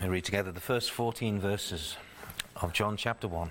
[0.00, 1.98] We read together the first 14 verses
[2.56, 3.50] of John chapter 1.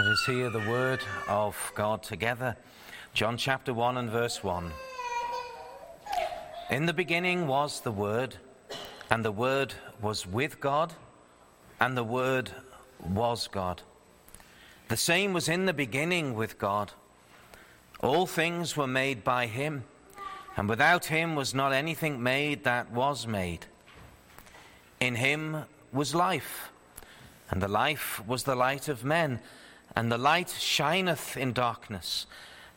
[0.00, 2.56] Let us hear the word of God together.
[3.12, 4.72] John chapter 1 and verse 1.
[6.70, 8.36] In the beginning was the Word,
[9.10, 10.94] and the Word was with God,
[11.78, 12.52] and the Word
[13.06, 13.82] was God.
[14.88, 16.92] The same was in the beginning with God.
[18.00, 19.84] All things were made by Him,
[20.56, 23.66] and without Him was not anything made that was made.
[25.00, 26.70] In Him was life,
[27.50, 29.40] and the life was the light of men,
[29.94, 32.26] and the light shineth in darkness,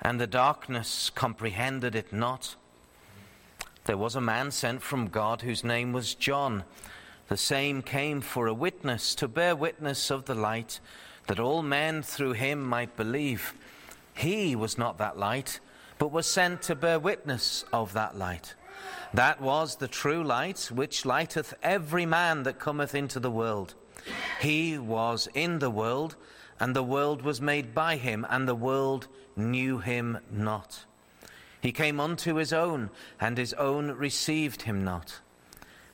[0.01, 2.55] and the darkness comprehended it not.
[3.85, 6.63] There was a man sent from God whose name was John.
[7.27, 10.79] The same came for a witness, to bear witness of the light,
[11.27, 13.53] that all men through him might believe.
[14.15, 15.59] He was not that light,
[15.97, 18.55] but was sent to bear witness of that light.
[19.13, 23.73] That was the true light, which lighteth every man that cometh into the world.
[24.41, 26.15] He was in the world,
[26.59, 30.85] and the world was made by him, and the world knew him not.
[31.61, 32.89] He came unto his own,
[33.19, 35.21] and his own received him not.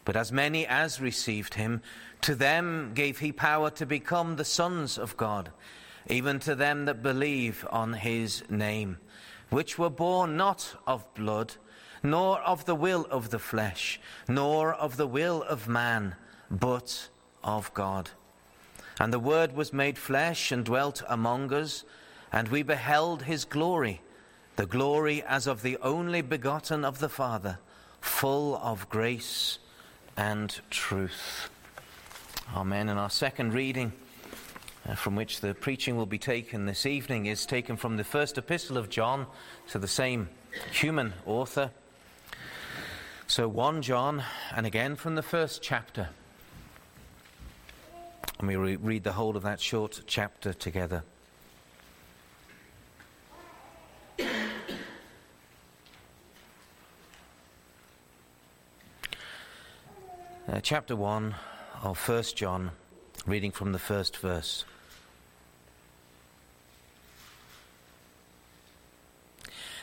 [0.04, 1.82] But as many as received him,
[2.22, 5.52] to them gave he power to become the sons of God,
[6.08, 8.98] even to them that believe on his name,
[9.52, 11.54] which were born not of blood,
[12.02, 16.16] nor of the will of the flesh, nor of the will of man,
[16.50, 17.10] but
[17.44, 18.10] of God.
[19.00, 21.84] And the Word was made flesh and dwelt among us,
[22.34, 24.02] and we beheld his glory
[24.56, 27.58] the glory as of the only begotten of the Father,
[28.00, 29.60] full of grace
[30.18, 31.50] and truth.
[32.56, 32.90] Amen.
[32.90, 33.94] And our second reading,
[34.96, 38.78] from which the preaching will be taken this evening, is taken from the first epistle
[38.78, 39.28] of John
[39.70, 40.30] to the same
[40.72, 41.72] human author.
[43.28, 44.24] So 1 John,
[44.56, 46.10] and again from the first chapter.
[48.40, 51.04] And we re- read the whole of that short chapter together.
[60.48, 61.36] Uh, chapter 1
[61.84, 62.72] of 1 John,
[63.26, 64.66] reading from the first verse.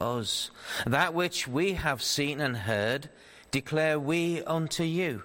[0.00, 0.50] us.
[0.86, 3.08] That which we have seen and heard
[3.50, 5.22] declare we unto you,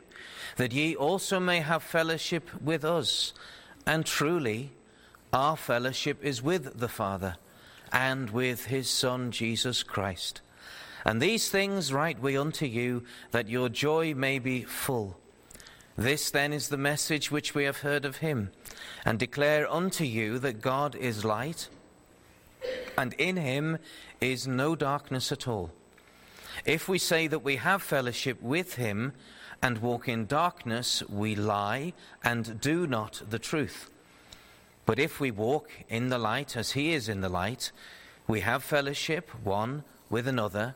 [0.57, 3.33] that ye also may have fellowship with us.
[3.85, 4.71] And truly,
[5.33, 7.37] our fellowship is with the Father
[7.91, 10.41] and with his Son Jesus Christ.
[11.05, 15.17] And these things write we unto you, that your joy may be full.
[15.97, 18.51] This then is the message which we have heard of him,
[19.05, 21.67] and declare unto you that God is light,
[22.97, 23.79] and in him
[24.21, 25.71] is no darkness at all.
[26.65, 29.13] If we say that we have fellowship with him
[29.61, 31.93] and walk in darkness, we lie
[32.23, 33.89] and do not the truth.
[34.85, 37.71] But if we walk in the light as he is in the light,
[38.27, 40.75] we have fellowship one with another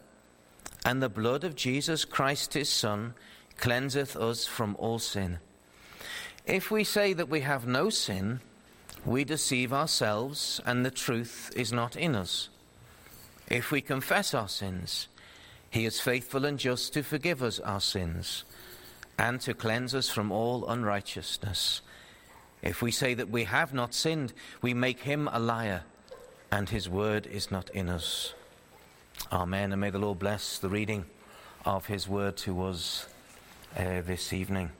[0.86, 3.14] and the blood of Jesus Christ his Son
[3.58, 5.40] cleanseth us from all sin.
[6.46, 8.42] If we say that we have no sin,
[9.06, 12.50] we deceive ourselves, and the truth is not in us.
[13.53, 15.08] If we confess our sins,
[15.69, 18.46] he is faithful and just to forgive us our sins
[19.19, 21.81] and to cleanse us from all unrighteousness.
[22.63, 25.84] If we say that we have not sinned, we make him a liar,
[26.52, 28.34] and his word is not in us.
[29.31, 29.72] Amen.
[29.72, 31.06] And may the Lord bless the reading
[31.63, 33.08] of His word to us
[33.78, 34.72] uh, this evening.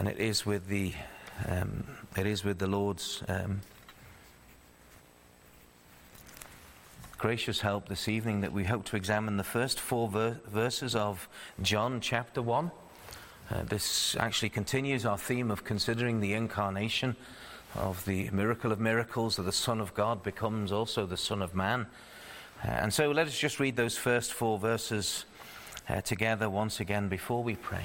[0.00, 0.94] And it is with the
[1.44, 1.84] um,
[2.16, 3.60] it is with the Lord's um,
[7.18, 11.28] gracious help this evening that we hope to examine the first four ver- verses of
[11.60, 12.70] John chapter one.
[13.50, 17.16] Uh, this actually continues our theme of considering the incarnation
[17.74, 21.54] of the miracle of miracles, that the Son of God becomes also the Son of
[21.54, 21.86] Man.
[22.64, 25.26] Uh, and so let us just read those first four verses
[25.88, 27.84] uh, together once again before we pray.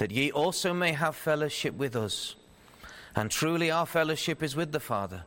[0.00, 2.34] that ye also may have fellowship with us.
[3.14, 5.24] And truly our fellowship is with the Father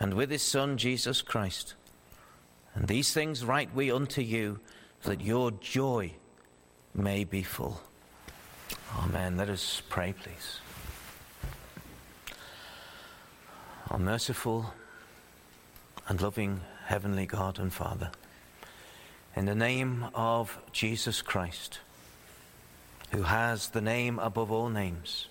[0.00, 1.74] and with his Son, Jesus Christ.
[2.74, 4.58] And these things write we unto you,
[5.04, 6.14] that your joy
[6.92, 7.80] may be full.
[8.98, 9.36] Amen.
[9.36, 10.58] Let us pray, please.
[13.88, 14.74] Our merciful
[16.08, 18.10] and loving Heavenly God and Father,
[19.36, 21.78] in the name of Jesus Christ,
[23.12, 25.28] who has the name above all names,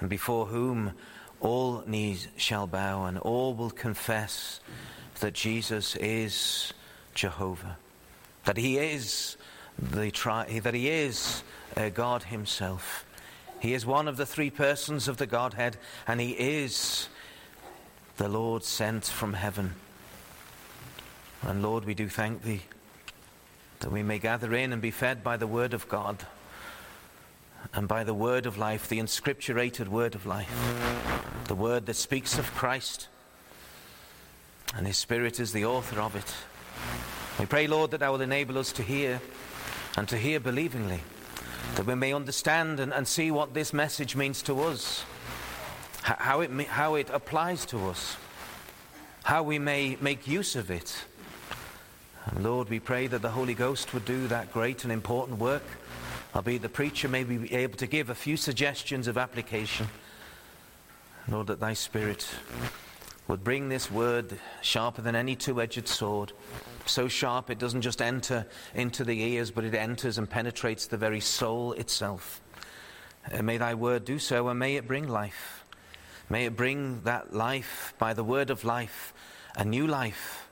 [0.00, 0.92] and before whom
[1.40, 4.60] all knees shall bow and all will confess
[5.20, 6.72] that Jesus is
[7.14, 7.76] Jehovah,
[8.44, 9.36] that he is
[9.78, 11.42] the tri- that he is
[11.76, 13.04] uh, God himself.
[13.60, 15.76] He is one of the three persons of the Godhead
[16.06, 17.08] and he is
[18.16, 19.74] the Lord sent from heaven.
[21.42, 22.62] And Lord, we do thank thee
[23.80, 26.24] that we may gather in and be fed by the word of God
[27.74, 30.50] and by the word of life, the inscripturated word of life,
[31.48, 33.08] the word that speaks of Christ.
[34.74, 36.34] And His Spirit is the author of it.
[37.38, 39.20] We pray, Lord, that Thou will enable us to hear
[39.96, 41.00] and to hear believingly,
[41.74, 45.04] that we may understand and, and see what this message means to us,
[46.02, 48.16] how it, how it applies to us,
[49.24, 51.04] how we may make use of it.
[52.26, 55.62] And Lord, we pray that the Holy Ghost would do that great and important work
[56.36, 59.88] albeit the preacher may be able to give a few suggestions of application.
[61.28, 62.28] Lord, that thy Spirit
[63.26, 66.32] would bring this word sharper than any two edged sword,
[66.84, 70.98] so sharp it doesn't just enter into the ears, but it enters and penetrates the
[70.98, 72.42] very soul itself.
[73.32, 75.64] And may thy word do so, and may it bring life.
[76.28, 79.14] May it bring that life by the word of life,
[79.56, 80.46] a new life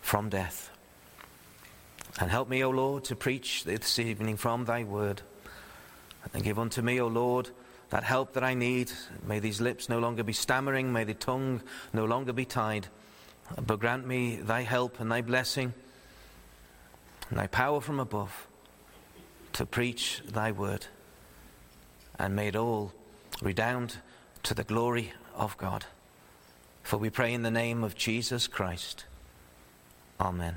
[0.00, 0.71] from death.
[2.20, 5.22] And help me, O Lord, to preach this evening from thy word.
[6.34, 7.50] And give unto me, O Lord,
[7.90, 8.92] that help that I need.
[9.26, 11.62] May these lips no longer be stammering, may the tongue
[11.92, 12.88] no longer be tied.
[13.60, 15.74] But grant me thy help and thy blessing
[17.28, 18.46] and thy power from above
[19.54, 20.86] to preach thy word.
[22.18, 22.92] And may it all
[23.40, 23.96] redound
[24.44, 25.86] to the glory of God.
[26.82, 29.06] For we pray in the name of Jesus Christ.
[30.20, 30.56] Amen.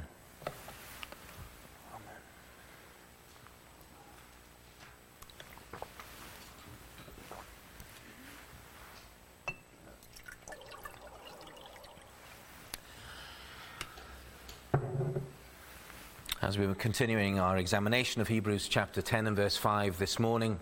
[16.45, 20.59] As we were continuing our examination of Hebrews chapter 10 and verse 5 this morning.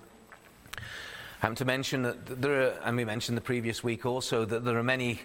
[1.41, 4.63] I am to mention that there are, and we mentioned the previous week also, that
[4.63, 5.19] there are many.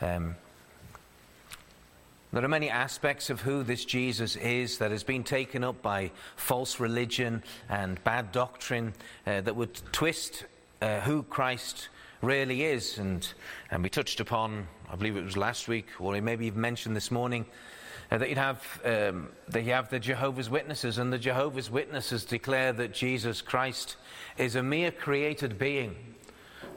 [0.00, 0.34] Um,
[2.32, 6.10] there are many aspects of who this Jesus is that has been taken up by
[6.34, 8.92] false religion and bad doctrine
[9.24, 10.46] uh, that would twist
[10.82, 11.90] uh, who Christ
[12.22, 12.98] really is.
[12.98, 13.26] And,
[13.70, 17.12] and we touched upon, I believe it was last week, or maybe even mentioned this
[17.12, 17.46] morning,
[18.10, 22.24] uh, that you'd have, um, that you have the Jehovah's Witnesses, and the Jehovah's Witnesses
[22.24, 23.96] declare that Jesus Christ
[24.38, 25.96] is a mere created being.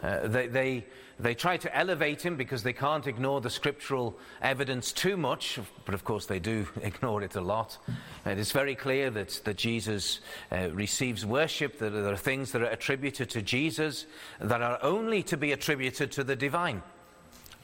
[0.01, 0.85] Uh, they, they,
[1.19, 5.93] they try to elevate him because they can't ignore the scriptural evidence too much, but
[5.93, 7.77] of course they do ignore it a lot.
[8.25, 10.21] And It is very clear that, that Jesus
[10.51, 14.05] uh, receives worship, that there are things that are attributed to Jesus
[14.39, 16.81] that are only to be attributed to the divine,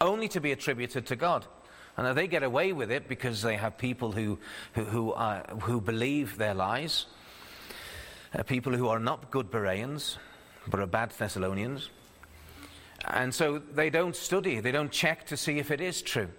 [0.01, 1.45] only to be attributed to God.
[1.97, 4.37] And they get away with it because they have people who,
[4.73, 7.05] who, who, are, who believe their lies,
[8.33, 10.17] uh, people who are not good Bereans,
[10.67, 11.89] but are bad Thessalonians.
[13.07, 16.29] And so they don't study, they don't check to see if it is true.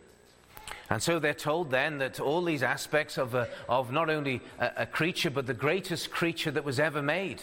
[0.91, 4.71] And so they're told then that all these aspects of, a, of not only a,
[4.79, 7.43] a creature, but the greatest creature that was ever made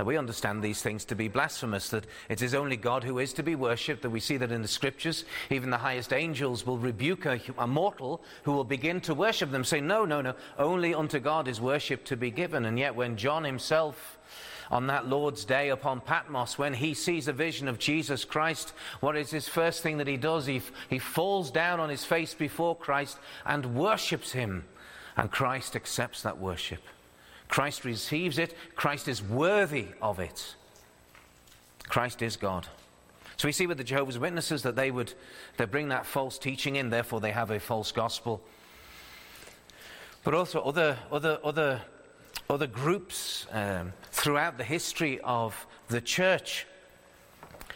[0.00, 3.34] now, we understand these things to be blasphemous, that it is only God who is
[3.34, 6.78] to be worshipped, that we see that in the scriptures, even the highest angels will
[6.78, 10.94] rebuke a, a mortal who will begin to worship them, saying, No, no, no, only
[10.94, 12.64] unto God is worship to be given.
[12.64, 14.18] And yet, when John himself
[14.70, 19.18] on that Lord's day upon Patmos, when he sees a vision of Jesus Christ, what
[19.18, 20.46] is his first thing that he does?
[20.46, 24.64] He, he falls down on his face before Christ and worships him.
[25.14, 26.80] And Christ accepts that worship.
[27.50, 30.54] Christ receives it, Christ is worthy of it.
[31.88, 32.68] Christ is God.
[33.36, 35.12] So we see with the Jehovah's Witnesses that they would
[35.56, 38.40] they bring that false teaching in, therefore they have a false gospel.
[40.22, 41.80] But also other, other, other,
[42.48, 46.66] other groups um, throughout the history of the church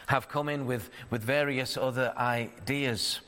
[0.07, 3.19] have come in with, with various other ideas.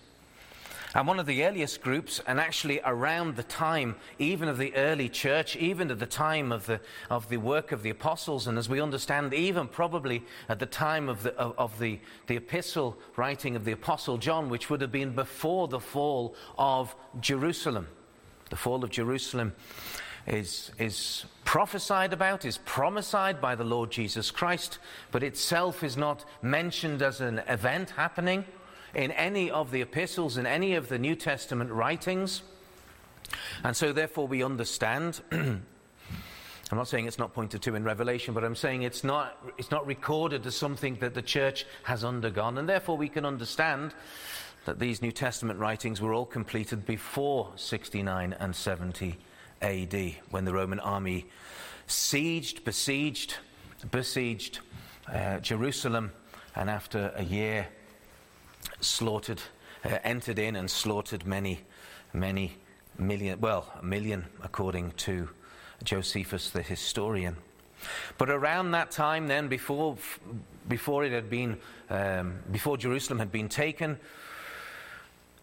[0.97, 5.09] And one of the earliest groups, and actually around the time even of the early
[5.09, 8.67] church, even at the time of the, of the work of the apostles, and as
[8.67, 13.55] we understand, even probably at the time of, the, of, of the, the epistle writing
[13.55, 17.87] of the apostle John, which would have been before the fall of Jerusalem.
[18.49, 19.53] The fall of Jerusalem
[20.25, 24.79] is, is prophesied about, is promised by the Lord Jesus Christ,
[25.11, 28.45] but itself is not mentioned as an event happening
[28.97, 32.41] in any of the epistles, in any of the New Testament writings.
[33.63, 35.21] And so, therefore, we understand.
[35.31, 39.71] I'm not saying it's not pointed to in Revelation, but I'm saying it's not, it's
[39.71, 42.57] not recorded as something that the church has undergone.
[42.57, 43.93] And therefore, we can understand
[44.65, 49.17] that these New Testament writings were all completed before 69 and 70
[49.61, 51.27] AD, when the Roman army
[51.87, 53.35] sieged, besieged,
[53.91, 54.59] besieged
[55.13, 56.11] uh, Jerusalem,
[56.55, 57.67] and after a year,
[58.79, 59.41] slaughtered,
[59.83, 61.61] uh, entered in and slaughtered many,
[62.13, 62.57] many
[62.97, 65.29] million, well, a million according to
[65.83, 67.37] Josephus the historian.
[68.17, 69.97] But around that time, then, before,
[70.67, 71.57] before it had been,
[71.89, 73.99] um, before Jerusalem had been taken,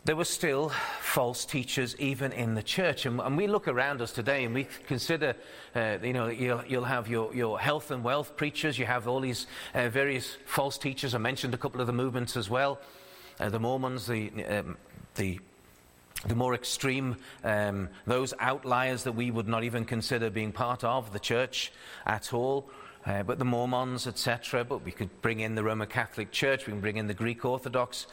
[0.05, 3.07] there were still false teachers even in the church.
[3.07, 5.35] And, and we look around us today and we consider,
[5.75, 9.21] uh, you know, you'll, you'll, have your, your health and wealth preachers, you have all
[9.21, 11.15] these uh, various false teachers.
[11.15, 12.81] I mentioned a couple of the movements as well
[13.41, 14.77] uh, the Mormons, the, um,
[15.15, 15.41] the
[16.27, 21.13] the more extreme, um, those outliers that we would not even consider being part of
[21.13, 21.71] the church
[22.07, 22.71] at all.
[23.07, 24.65] Uh, but the Mormons, etc.
[24.65, 27.45] But we could bring in the Roman Catholic Church, we can bring in the Greek
[27.45, 28.07] Orthodox.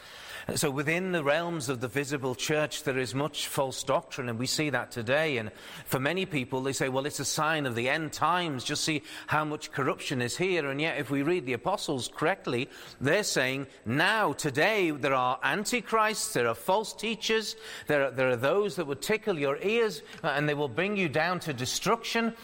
[0.56, 4.48] So, within the realms of the visible church, there is much false doctrine, and we
[4.48, 5.36] see that today.
[5.36, 5.52] And
[5.84, 8.64] for many people, they say, well, it's a sign of the end times.
[8.64, 10.68] Just see how much corruption is here.
[10.68, 12.68] And yet, if we read the apostles correctly,
[13.00, 17.54] they're saying, now, today, there are antichrists, there are false teachers,
[17.86, 20.96] there are, there are those that will tickle your ears, uh, and they will bring
[20.96, 22.34] you down to destruction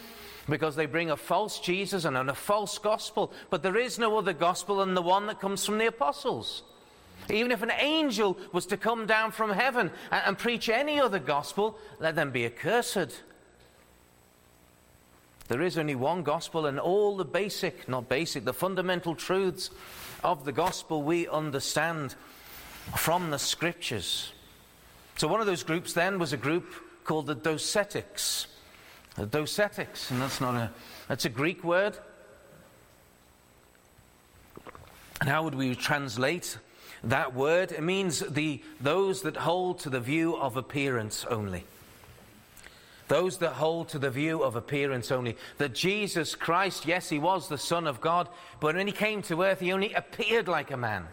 [0.47, 3.33] because they bring a false Jesus and a false gospel.
[3.49, 6.63] But there is no other gospel than the one that comes from the apostles.
[7.29, 11.19] Even if an angel was to come down from heaven and, and preach any other
[11.19, 13.21] gospel, let them be accursed.
[15.47, 19.71] There is only one gospel, and all the basic, not basic, the fundamental truths
[20.23, 22.15] of the gospel we understand
[22.95, 24.31] from the scriptures.
[25.17, 26.71] So, one of those groups then was a group
[27.03, 28.45] called the Docetics.
[29.15, 30.69] The Docetics, and that's not a,
[31.07, 31.97] that's a Greek word.
[35.19, 36.57] And how would we translate
[37.03, 37.71] that word.
[37.71, 41.63] It means the, those that hold to the view of appearance only.
[43.07, 45.35] Those that hold to the view of appearance only.
[45.57, 48.29] That Jesus Christ, yes, he was the Son of God,
[48.59, 51.07] but when he came to earth, he only appeared like a man.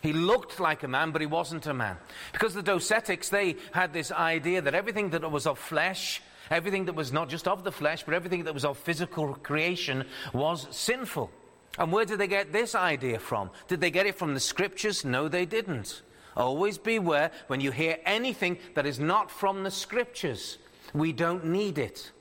[0.00, 1.96] He looked like a man, but he wasn't a man.
[2.32, 6.94] Because the Docetics, they had this idea that everything that was of flesh, everything that
[6.94, 11.30] was not just of the flesh, but everything that was of physical creation was sinful.
[11.78, 13.50] And where did they get this idea from?
[13.68, 15.04] Did they get it from the scriptures?
[15.04, 16.02] No, they didn't.
[16.36, 20.58] Always beware when you hear anything that is not from the scriptures.
[20.92, 22.12] We don't need it.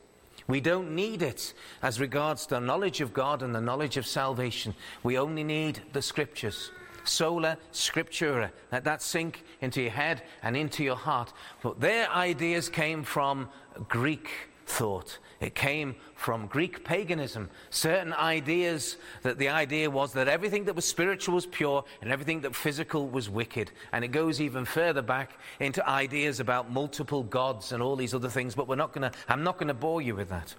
[0.48, 4.74] We don't need it as regards the knowledge of God and the knowledge of salvation.
[5.04, 6.72] We only need the scriptures.
[7.04, 8.52] Sola scriptura.
[8.72, 11.34] Let that sink into your head and into your heart.
[11.62, 13.50] But their ideas came from
[13.88, 14.30] Greek
[14.66, 15.20] thought.
[15.40, 17.50] It came from Greek paganism.
[17.70, 22.42] Certain ideas that the idea was that everything that was spiritual was pure and everything
[22.42, 23.72] that physical was wicked.
[23.92, 28.30] And it goes even further back into ideas about multiple gods and all these other
[28.30, 30.56] things, but we're not gonna, I'm not going to bore you with that.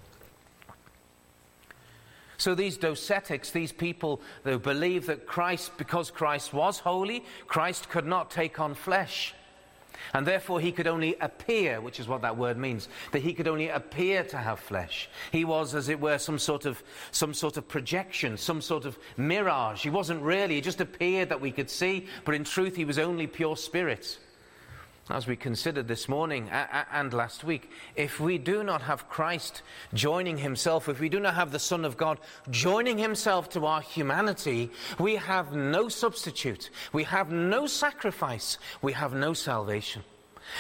[2.37, 8.07] So these docetics, these people who believe that Christ, because Christ was holy, Christ could
[8.07, 9.35] not take on flesh.
[10.15, 13.49] And therefore, he could only appear, which is what that word means, that he could
[13.49, 15.09] only appear to have flesh.
[15.33, 18.99] He was, as it were, some sort of, some sort of projection, some sort of
[19.17, 19.83] mirage.
[19.83, 22.99] He wasn't really, he just appeared that we could see, but in truth, he was
[22.99, 24.19] only pure spirit
[25.11, 29.63] as we considered this morning and last week, if we do not have Christ
[29.95, 32.19] joining himself, if we do not have the Son of God
[32.51, 39.15] joining himself to our humanity, we have no substitute, we have no sacrifice, we have
[39.15, 40.03] no salvation.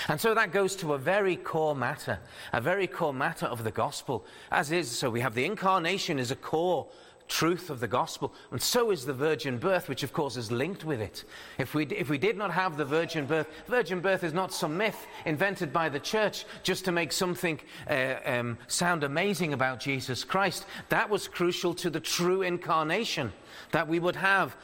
[0.08, 2.18] And so that goes to a very core matter,
[2.52, 4.90] a very core matter of the gospel, as is.
[4.90, 6.86] So we have the incarnation is a core
[7.28, 8.32] truth of the gospel.
[8.50, 11.24] And so is the virgin birth, which of course is linked with it.
[11.58, 14.76] If we, if we did not have the virgin birth, virgin birth is not some
[14.76, 20.24] myth invented by the church just to make something uh, um, sound amazing about Jesus
[20.24, 20.66] Christ.
[20.88, 23.32] That was crucial to the true incarnation,
[23.72, 24.56] that we would have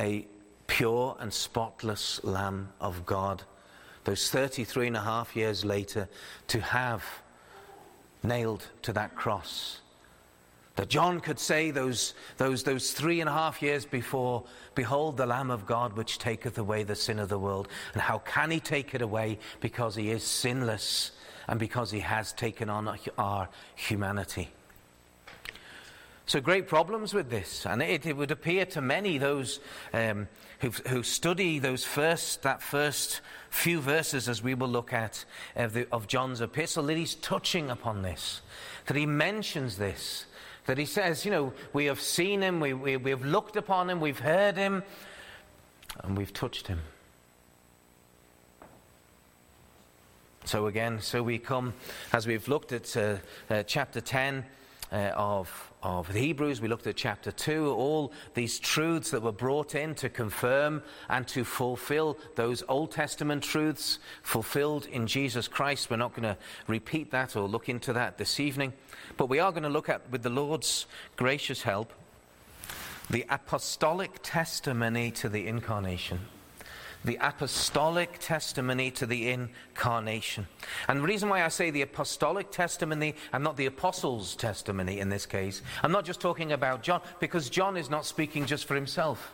[0.00, 0.26] a
[0.66, 3.42] pure and spotless Lamb of God.
[4.04, 6.08] Those 33 and a half years later,
[6.48, 7.04] to have
[8.22, 9.80] nailed to that cross.
[10.76, 15.26] That John could say those, those, those three and a half years before, Behold the
[15.26, 17.68] Lamb of God which taketh away the sin of the world.
[17.92, 19.38] And how can he take it away?
[19.60, 21.12] Because he is sinless
[21.46, 24.50] and because he has taken on our humanity.
[26.26, 27.66] So, great problems with this.
[27.66, 29.60] And it, it would appear to many, those
[29.92, 30.26] um,
[30.60, 35.86] who study those first, that first few verses as we will look at of, the,
[35.92, 38.40] of John's epistle, that he's touching upon this,
[38.86, 40.24] that he mentions this,
[40.66, 43.90] that he says, you know, we have seen him, we, we, we have looked upon
[43.90, 44.82] him, we've heard him,
[46.02, 46.80] and we've touched him.
[50.46, 51.74] So again, so we come,
[52.12, 53.16] as we've looked at uh,
[53.48, 54.44] uh, chapter 10
[54.92, 59.32] uh, of of the Hebrews, we looked at chapter 2, all these truths that were
[59.32, 65.90] brought in to confirm and to fulfill those Old Testament truths fulfilled in Jesus Christ.
[65.90, 68.72] We're not going to repeat that or look into that this evening,
[69.18, 70.86] but we are going to look at, with the Lord's
[71.16, 71.92] gracious help,
[73.10, 76.20] the apostolic testimony to the incarnation
[77.04, 80.46] the apostolic testimony to the incarnation.
[80.88, 85.10] And the reason why I say the apostolic testimony and not the apostles' testimony in
[85.10, 88.74] this case, I'm not just talking about John, because John is not speaking just for
[88.74, 89.32] himself.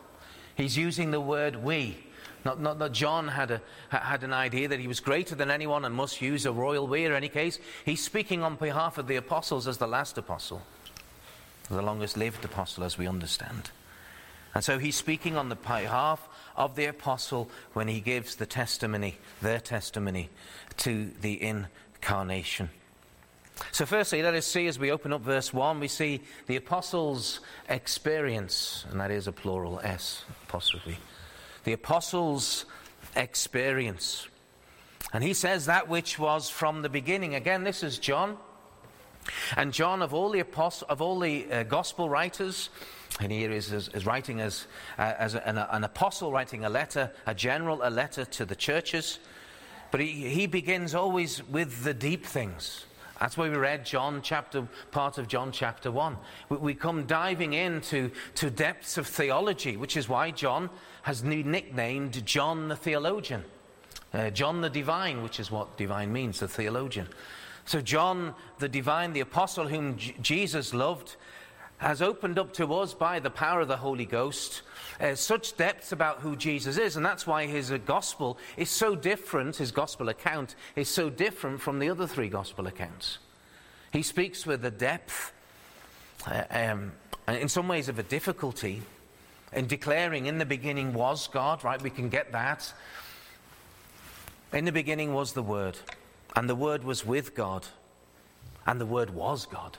[0.57, 1.97] He's using the word we.
[2.45, 5.85] Not, not that John had, a, had an idea that he was greater than anyone
[5.85, 7.59] and must use a royal we in any case.
[7.85, 10.63] He's speaking on behalf of the apostles as the last apostle,
[11.71, 13.71] the longest lived apostle, as we understand.
[14.55, 16.27] And so he's speaking on the behalf
[16.57, 20.29] of the apostle when he gives the testimony, their testimony,
[20.79, 22.71] to the incarnation.
[23.73, 27.41] So, firstly, let us see as we open up verse 1, we see the apostles'
[27.69, 30.99] experience, and that is a plural S apostrophe.
[31.65, 32.65] The apostles'
[33.15, 34.29] experience.
[35.13, 37.35] And he says that which was from the beginning.
[37.35, 38.39] Again, this is John.
[39.57, 42.71] And John, of all the, apost- of all the uh, gospel writers,
[43.19, 44.67] and here is, is, is writing as,
[44.99, 49.19] uh, as an, an, apostle writing a letter, a general, a letter to the churches.
[49.91, 52.85] But he, he begins always with the deep things.
[53.19, 56.17] That's why we read John chapter, part of John chapter 1.
[56.49, 60.71] We, we come diving into to depths of theology, which is why John
[61.03, 63.45] has been nicknamed John the theologian.
[64.15, 67.09] Uh, John the divine, which is what divine means, the theologian.
[67.65, 71.17] So, John the divine, the apostle whom J- Jesus loved,
[71.81, 74.61] has opened up to us by the power of the Holy Ghost
[75.01, 76.97] uh, such depths about who Jesus is.
[76.97, 81.61] And that's why his uh, gospel is so different, his gospel account is so different
[81.61, 83.19] from the other three gospel accounts.
[83.93, 85.33] He speaks with a depth,
[86.27, 86.93] uh, um,
[87.27, 88.83] in some ways, of a difficulty
[89.55, 91.81] in declaring in the beginning was God, right?
[91.81, 92.73] We can get that.
[94.53, 95.79] In the beginning was the Word,
[96.37, 97.67] and the Word was with God,
[98.67, 99.79] and the Word was God.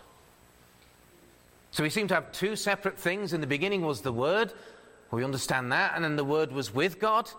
[1.72, 3.34] So we seem to have two separate things.
[3.34, 4.54] In the beginning was the Word.
[5.10, 5.94] We understand that.
[5.96, 7.30] And then the Word was with God,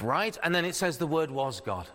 [0.00, 0.36] right?
[0.42, 1.86] And then it says the Word was God.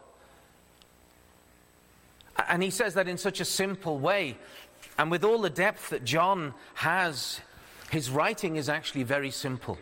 [2.47, 4.37] And he says that in such a simple way.
[4.99, 7.41] And with all the depth that John has,
[7.89, 9.77] his writing is actually very simple.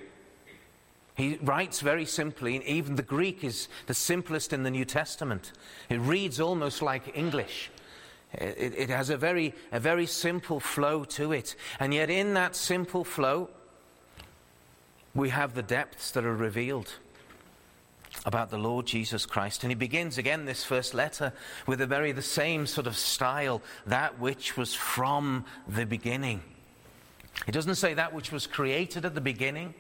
[1.16, 2.56] He writes very simply.
[2.56, 5.54] and Even the Greek is the simplest in the New Testament.
[5.90, 7.70] It reads almost like English.
[8.38, 11.56] It, it, has a very, a very simple flow to it.
[11.80, 13.50] And yet, in that simple flow,
[15.14, 16.94] we have the depths that are revealed
[18.26, 19.64] about the Lord Jesus Christ.
[19.64, 21.32] And he begins again this first letter
[21.66, 26.42] with a very the same sort of style, that which was from the beginning.
[27.46, 29.74] He doesn't say that which was created at the beginning,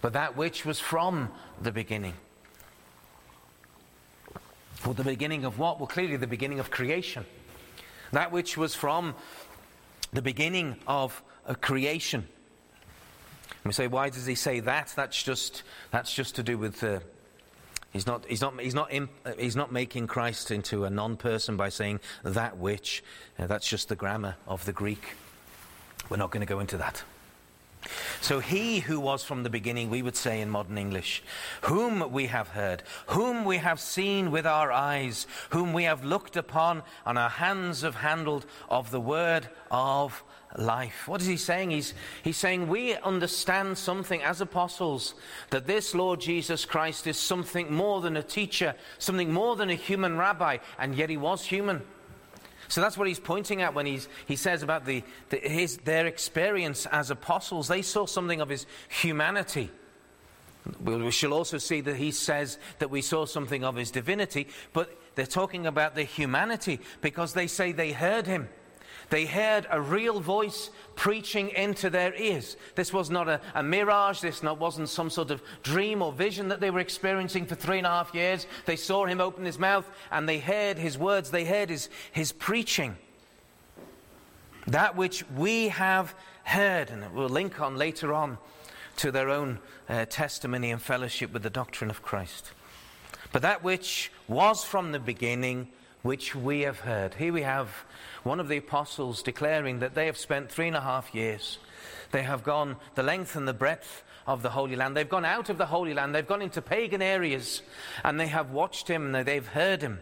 [0.00, 1.30] but that which was from
[1.60, 2.14] the beginning.
[4.84, 5.80] Well, the beginning of what?
[5.80, 7.24] Well, clearly the beginning of creation
[8.12, 9.14] that which was from
[10.12, 11.22] the beginning of
[11.60, 12.26] creation.
[13.64, 14.92] we say, why does he say that?
[14.96, 16.82] That's just, that's just to do with.
[16.82, 17.00] Uh,
[17.92, 21.16] he's, not, he's, not, he's, not imp, uh, he's not making Christ into a non
[21.16, 23.02] person by saying that which.
[23.38, 25.14] Uh, that's just the grammar of the Greek.
[26.08, 27.02] We're not going to go into that.
[28.20, 31.22] So, he who was from the beginning, we would say in modern English,
[31.62, 36.36] whom we have heard, whom we have seen with our eyes, whom we have looked
[36.36, 40.24] upon, and our hands have handled of the word of
[40.56, 41.06] life.
[41.06, 41.70] What is he saying?
[41.70, 45.14] He's, he's saying we understand something as apostles
[45.50, 49.74] that this Lord Jesus Christ is something more than a teacher, something more than a
[49.74, 51.82] human rabbi, and yet he was human.
[52.68, 56.06] So that's what he's pointing at when he's, he says about the, the, his, their
[56.06, 57.68] experience as apostles.
[57.68, 59.70] They saw something of his humanity.
[60.82, 64.90] We shall also see that he says that we saw something of his divinity, but
[65.14, 68.48] they're talking about the humanity because they say they heard him.
[69.10, 72.56] They heard a real voice preaching into their ears.
[72.74, 74.20] This was not a, a, mirage.
[74.20, 77.78] This not, wasn't some sort of dream or vision that they were experiencing for three
[77.78, 78.46] and a half years.
[78.66, 81.30] They saw him open his mouth and they heard his words.
[81.30, 82.96] They heard his, his preaching.
[84.66, 88.36] That which we have heard, and we'll link on later on
[88.96, 92.52] to their own uh, testimony and fellowship with the doctrine of Christ.
[93.32, 95.68] But that which was from the beginning,
[96.02, 97.14] which we have heard.
[97.14, 97.68] Here we have
[98.22, 101.58] one of the apostles declaring that they have spent three and a half years.
[102.10, 104.96] They have gone the length and the breadth of the Holy Land.
[104.96, 106.14] They've gone out of the Holy Land.
[106.14, 107.62] They've gone into pagan areas
[108.04, 110.00] and they have watched him they've heard him.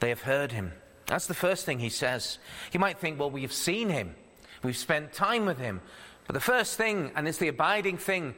[0.00, 0.72] They have heard him.
[1.06, 2.38] That's the first thing he says.
[2.72, 4.14] You might think, well, we've seen him,
[4.62, 5.80] we've spent time with him.
[6.26, 8.34] But the first thing, and it's the abiding thing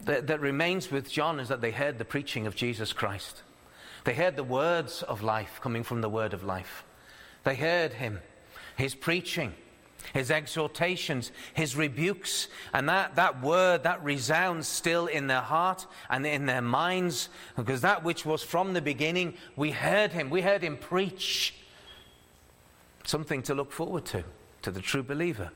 [0.00, 3.42] that, that remains with John, is that they heard the preaching of Jesus Christ.
[4.04, 6.84] They heard the words of life coming from the word of life.
[7.44, 8.20] They heard him
[8.76, 9.54] his preaching,
[10.12, 16.26] his exhortations, his rebukes, and that, that word that resounds still in their heart and
[16.26, 20.30] in their minds, because that which was from the beginning, we heard him.
[20.30, 21.54] We heard him preach.
[23.04, 24.24] Something to look forward to,
[24.62, 25.50] to the true believer,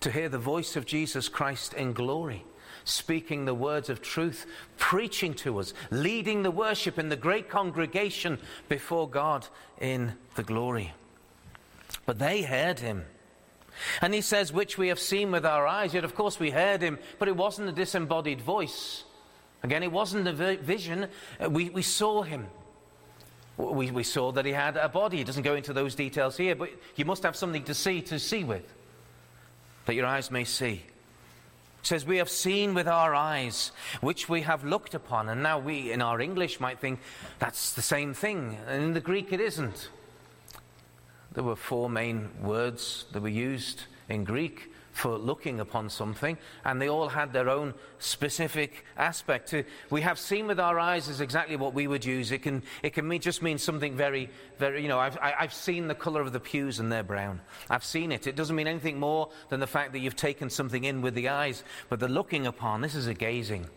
[0.00, 2.44] to hear the voice of Jesus Christ in glory
[2.86, 4.46] speaking the words of truth,
[4.78, 9.46] preaching to us, leading the worship in the great congregation before God
[9.80, 10.94] in the glory.
[12.06, 13.04] But they heard him.
[14.00, 15.92] And he says, which we have seen with our eyes.
[15.92, 19.04] Yet, of course, we heard him, but it wasn't a disembodied voice.
[19.62, 21.08] Again, it wasn't a vision.
[21.42, 22.46] Uh, we, we saw him.
[23.56, 25.18] We, we saw that he had a body.
[25.18, 28.18] He doesn't go into those details here, but you must have something to see to
[28.18, 28.72] see with,
[29.86, 30.82] that your eyes may see.
[31.80, 35.28] It says, We have seen with our eyes, which we have looked upon.
[35.30, 37.00] And now we, in our English, might think
[37.38, 38.58] that's the same thing.
[38.68, 39.88] And in the Greek, it isn't.
[41.36, 46.80] There were four main words that were used in Greek for looking upon something, and
[46.80, 49.54] they all had their own specific aspect.
[49.90, 52.32] We have seen with our eyes is exactly what we would use.
[52.32, 55.88] It can, it can mean, just mean something very, very, you know, I've, I've seen
[55.88, 57.42] the color of the pews and they're brown.
[57.68, 58.26] I've seen it.
[58.26, 61.28] It doesn't mean anything more than the fact that you've taken something in with the
[61.28, 61.64] eyes.
[61.90, 63.68] But the looking upon, this is a gazing.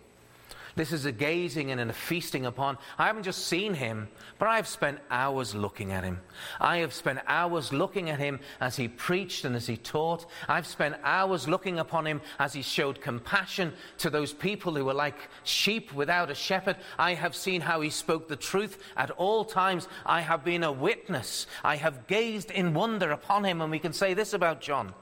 [0.79, 2.77] This is a gazing and a feasting upon.
[2.97, 6.21] I haven't just seen him, but I have spent hours looking at him.
[6.57, 10.25] I have spent hours looking at him as he preached and as he taught.
[10.47, 14.93] I've spent hours looking upon him as he showed compassion to those people who were
[14.93, 16.77] like sheep without a shepherd.
[16.97, 19.89] I have seen how he spoke the truth at all times.
[20.05, 21.45] I have been a witness.
[21.61, 23.59] I have gazed in wonder upon him.
[23.59, 24.93] And we can say this about John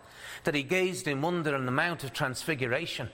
[0.43, 3.11] that he gazed in wonder on the Mount of Transfiguration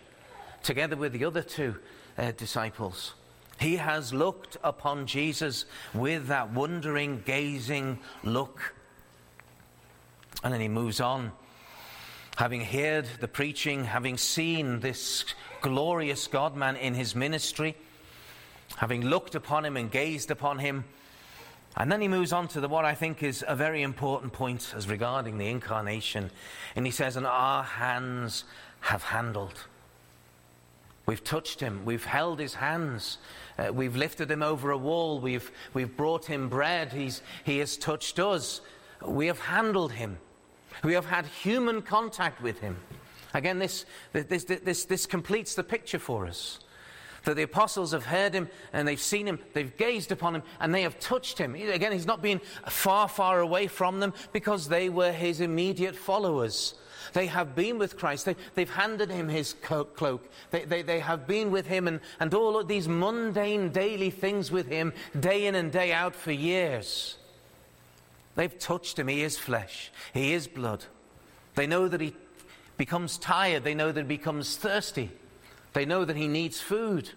[0.64, 1.76] together with the other two
[2.18, 3.14] uh, disciples.
[3.60, 8.74] He has looked upon Jesus with that wondering, gazing look.
[10.44, 11.32] And then he moves on.
[12.38, 15.24] Having heard the preaching, having seen this
[15.62, 17.76] glorious God man in his ministry,
[18.76, 20.84] having looked upon him and gazed upon him,
[21.76, 24.74] and then he moves on to the, what I think is a very important point
[24.76, 26.30] as regarding the incarnation.
[26.76, 28.44] And he says, And our hands
[28.82, 29.66] have handled.
[31.06, 31.84] We've touched him.
[31.84, 33.18] We've held his hands.
[33.58, 35.20] Uh, we've lifted him over a wall.
[35.20, 36.94] We've, we've brought him bread.
[36.94, 38.62] He's, he has touched us.
[39.06, 40.18] We have handled him.
[40.84, 42.78] We have had human contact with him.
[43.34, 46.60] Again, this, this, this, this completes the picture for us.
[47.26, 50.74] That the apostles have heard him and they've seen him, they've gazed upon him, and
[50.74, 51.56] they have touched him.
[51.56, 56.76] Again, he's not been far, far away from them because they were his immediate followers.
[57.12, 58.26] They have been with Christ.
[58.26, 60.30] They, have handed him his cloak.
[60.52, 64.52] They, they, they have been with him and, and all of these mundane daily things
[64.52, 67.18] with him day in and day out for years.
[68.36, 69.08] They've touched him.
[69.08, 70.86] He is flesh, he is blood.
[71.56, 72.16] They know that he
[72.78, 73.64] becomes tired.
[73.64, 75.12] They know that he becomes thirsty.
[75.74, 77.12] They know that he needs food.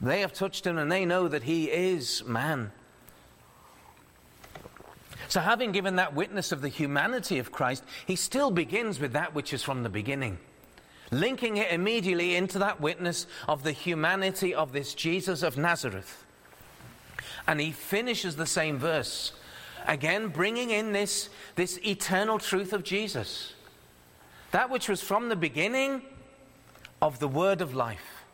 [0.00, 2.72] They have touched him and they know that he is man.
[5.28, 9.34] So, having given that witness of the humanity of Christ, he still begins with that
[9.34, 10.38] which is from the beginning.
[11.12, 16.24] linking it immediately into that witness of the humanity of this Jesus of Nazareth.
[17.46, 19.32] And he finishes the same verse,
[19.86, 23.54] again bringing in this, this eternal truth of Jesus.
[24.50, 26.02] That which was from the beginning
[27.00, 28.24] of the word of life.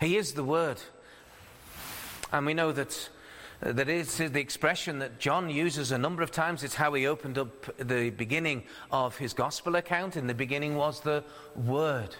[0.00, 0.80] He is the word.
[2.32, 3.10] And we know that
[3.62, 6.64] that is the expression that John uses a number of times.
[6.64, 10.16] It's how he opened up the beginning of his gospel account.
[10.16, 11.22] In the beginning was the
[11.54, 12.16] Word.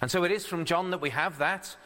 [0.00, 1.76] And so it is from John that we have that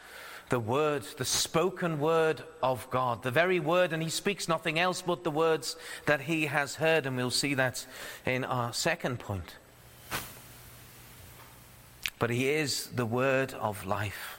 [0.49, 5.01] the Word, the spoken Word of God, the very Word, and he speaks nothing else
[5.01, 7.05] but the words that he has heard.
[7.05, 7.85] And we'll see that
[8.25, 9.55] in our second point.
[12.19, 14.37] But he is the Word of life.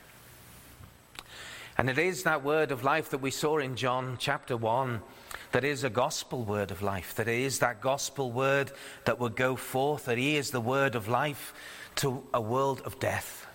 [1.77, 5.03] And it is that word of life that we saw in John chapter 1
[5.51, 8.73] that is a gospel word of life, that is that gospel word
[9.05, 11.53] that will go forth, that He is the word of life
[11.97, 13.47] to a world of death.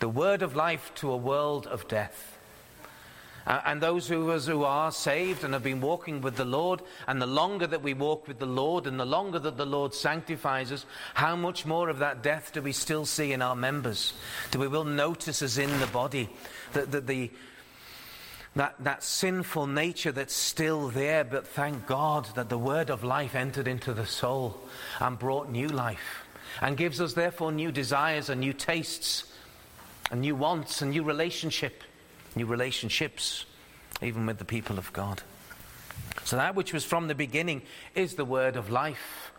[0.00, 2.31] The word of life to a world of death.
[3.46, 7.20] Uh, and those who, who are saved and have been walking with the Lord, and
[7.20, 10.70] the longer that we walk with the Lord, and the longer that the Lord sanctifies
[10.70, 14.12] us, how much more of that death do we still see in our members?
[14.50, 16.28] Do we will notice as in the body
[16.72, 17.30] that the
[18.54, 23.34] that, that sinful nature that's still there, but thank God that the word of life
[23.34, 24.60] entered into the soul
[25.00, 26.26] and brought new life
[26.60, 29.24] and gives us, therefore, new desires and new tastes
[30.10, 31.82] and new wants and new relationship
[32.36, 33.44] new relationships,
[34.00, 35.22] even with the people of God.
[36.24, 37.62] So, that which was from the beginning
[37.94, 39.32] is the word of life.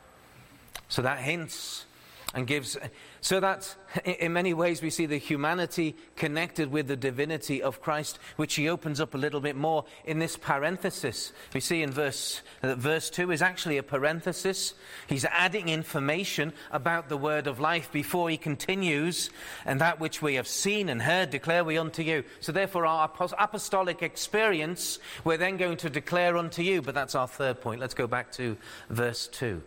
[0.89, 1.86] So, that hints
[2.34, 2.77] and gives.
[3.23, 8.19] So that in many ways we see the humanity connected with the divinity of Christ,
[8.36, 11.31] which he opens up a little bit more in this parenthesis.
[11.53, 14.73] We see in verse, uh, verse 2 is actually a parenthesis.
[15.07, 19.29] He's adding information about the word of life before he continues,
[19.65, 22.25] and that which we have seen and heard declare we unto you.
[22.41, 23.09] So therefore, our
[23.39, 26.81] apostolic experience, we're then going to declare unto you.
[26.81, 27.79] But that's our third point.
[27.79, 28.57] Let's go back to
[28.89, 29.63] verse 2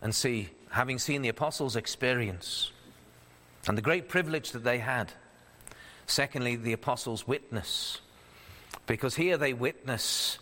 [0.00, 2.72] and see having seen the apostles' experience
[3.68, 5.12] and the great privilege that they had.
[6.06, 8.00] Secondly, the apostles' witness,
[8.86, 10.38] because here they witness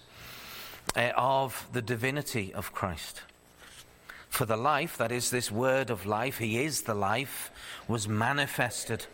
[0.97, 3.23] uh, of the divinity of Christ.
[4.29, 7.51] For the life, that is, this word of life, He is the life,
[7.89, 9.07] was manifested.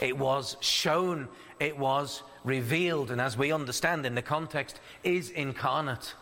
[0.00, 1.28] It was shown,
[1.60, 6.14] it was revealed, and as we understand in the context, is incarnate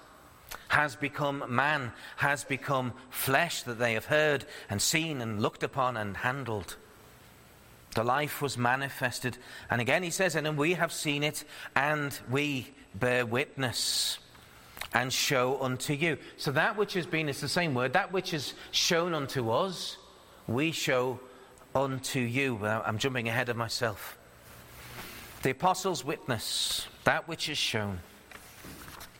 [0.74, 5.96] has become man, has become flesh that they have heard and seen and looked upon
[5.96, 6.74] and handled.
[7.94, 9.38] The life was manifested.
[9.70, 11.44] And again he says, and we have seen it,
[11.76, 14.18] and we bear witness
[14.92, 16.18] and show unto you.
[16.38, 19.96] So that which has been, it's the same word, that which is shown unto us,
[20.48, 21.20] we show
[21.72, 22.56] unto you.
[22.56, 24.18] Well, I'm jumping ahead of myself.
[25.42, 28.00] The apostles' witness, that which is shown.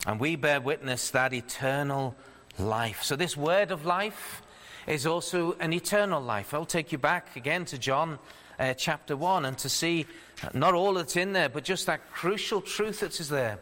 [0.05, 2.15] And we bear witness that eternal
[2.59, 3.03] life.
[3.03, 4.41] So, this word of life
[4.87, 6.53] is also an eternal life.
[6.53, 8.19] I'll take you back again to John
[8.59, 10.05] uh, chapter 1 and to see
[10.53, 13.59] not all that's in there, but just that crucial truth that is there.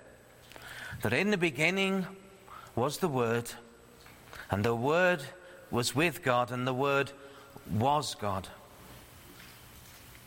[1.01, 2.05] That in the beginning
[2.75, 3.51] was the Word,
[4.51, 5.23] and the Word
[5.71, 7.11] was with God, and the Word
[7.71, 8.47] was God.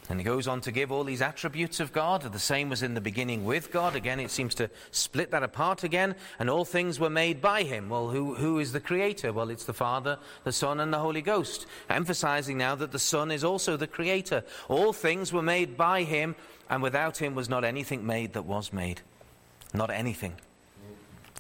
[0.09, 2.95] And he goes on to give all these attributes of God, the same was in
[2.95, 3.97] the beginning with God.
[3.97, 6.15] Again, it seems to split that apart again.
[6.39, 7.89] And all things were made by him.
[7.89, 9.33] Well, who, who is the creator?
[9.33, 11.67] Well, it's the Father, the Son, and the Holy Ghost.
[11.91, 14.45] Emphasizing now that the Son is also the creator.
[14.69, 16.37] All things were made by him,
[16.71, 19.01] and without him was not anything made that was made.
[19.75, 20.35] Not anything.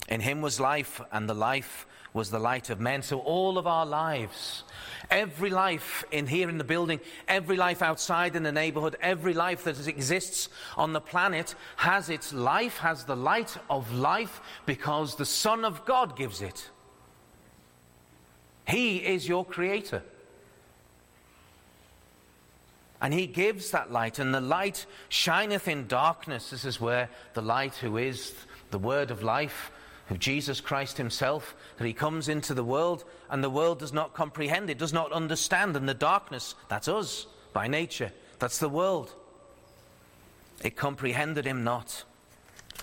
[0.08, 3.02] In him was life, and the life was the light of men.
[3.02, 4.64] So all of our lives,
[5.10, 6.98] every life in here in the building,
[7.28, 12.32] every life outside in the neighborhood, every life that exists on the planet has its
[12.32, 16.70] life, has the light of life because the Son of God gives it.
[18.66, 20.02] He is your creator.
[22.98, 26.48] And he gives that light, and the light shineth in darkness.
[26.48, 28.34] This is where the light, who is
[28.70, 29.70] the word of life,
[30.10, 34.14] of Jesus Christ himself, that he comes into the world and the world does not
[34.14, 35.76] comprehend it, does not understand.
[35.76, 39.14] And the darkness, that's us by nature, that's the world.
[40.62, 42.04] It comprehended him not.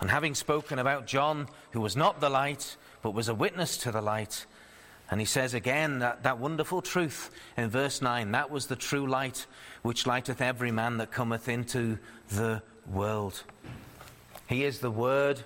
[0.01, 3.91] And having spoken about John, who was not the light, but was a witness to
[3.91, 4.45] the light,
[5.13, 9.05] and he says again that, that wonderful truth in verse 9 that was the true
[9.05, 9.45] light
[9.83, 13.43] which lighteth every man that cometh into the world.
[14.47, 15.43] He is the Word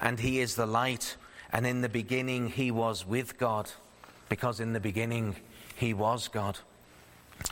[0.00, 1.16] and He is the light.
[1.52, 3.70] And in the beginning, He was with God,
[4.28, 5.36] because in the beginning,
[5.76, 6.58] he was God.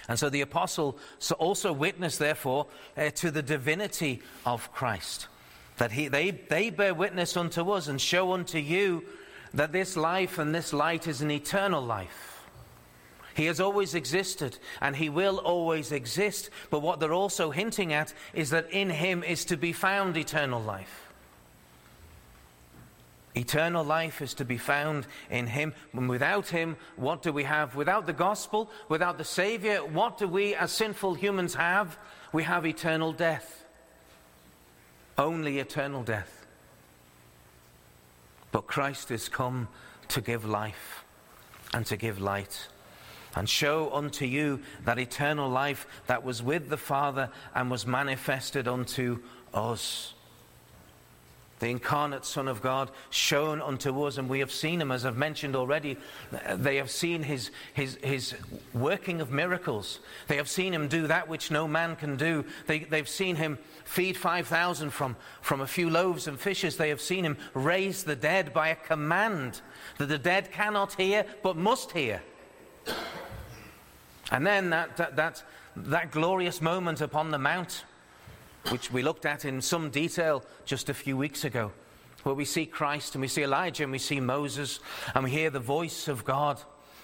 [0.09, 0.96] And so the apostle
[1.38, 5.26] also witnessed, therefore, uh, to the divinity of Christ.
[5.78, 9.05] That he, they, they bear witness unto us and show unto you
[9.55, 12.44] that this life and this light is an eternal life.
[13.35, 16.50] He has always existed and he will always exist.
[16.70, 20.61] But what they're also hinting at is that in him is to be found eternal
[20.61, 21.01] life.
[23.35, 25.73] Eternal life is to be found in Him.
[25.92, 27.75] And without Him, what do we have?
[27.75, 31.99] Without the gospel, without the Savior, what do we as sinful humans have?
[32.33, 33.64] We have eternal death.
[35.16, 36.47] Only eternal death.
[38.51, 39.68] But Christ is come
[40.09, 41.05] to give life
[41.73, 42.68] and to give light
[43.35, 48.68] and show unto you that eternal life that was with the Father and was manifested
[48.68, 49.21] unto
[49.55, 50.12] us
[51.62, 55.16] the incarnate Son of God, shown unto us, and we have seen him, as I've
[55.16, 55.96] mentioned already.
[56.57, 58.35] They have seen his, his, his
[58.75, 60.01] working of miracles.
[60.27, 62.44] They have seen him do that which no man can do.
[62.66, 66.77] They, they've seen him feed 5,000 from, from a few loaves and fishes.
[66.77, 69.61] They have seen him raise the dead by a command
[69.98, 72.22] that the dead cannot hear but must hear.
[74.33, 75.44] And then that, that, that,
[75.77, 77.85] that glorious moment upon the mount
[78.68, 81.72] which we looked at in some detail just a few weeks ago,
[82.22, 84.81] where we see Christ and we see Elijah and we see Moses
[85.14, 86.61] and we hear the voice of God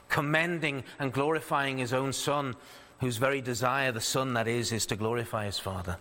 [0.08, 2.56] commending and glorifying his own Son,
[3.00, 5.96] whose very desire, the Son that is, is to glorify his Father.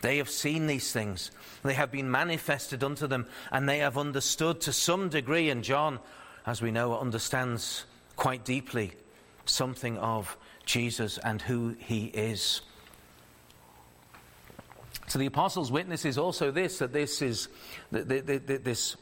[0.00, 1.30] They have seen these things.
[1.62, 5.50] They have been manifested unto them, and they have understood to some degree.
[5.50, 5.98] And John,
[6.46, 7.84] as we know, understands
[8.16, 8.92] quite deeply
[9.44, 12.60] something of Jesus and who he is.
[15.08, 17.48] So the apostles' witness is also this that this is
[17.90, 18.96] this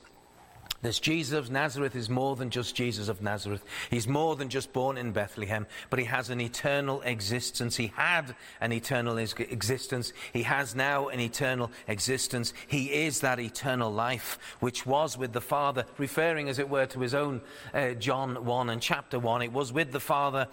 [0.82, 3.64] this Jesus of Nazareth is more than just Jesus of Nazareth.
[3.90, 7.76] He's more than just born in Bethlehem, but he has an eternal existence.
[7.76, 10.12] He had an eternal existence.
[10.32, 12.52] He has now an eternal existence.
[12.68, 17.00] He is that eternal life which was with the Father, referring, as it were, to
[17.00, 17.40] his own
[17.72, 19.42] uh, John 1 and chapter 1.
[19.42, 20.46] It was with the Father,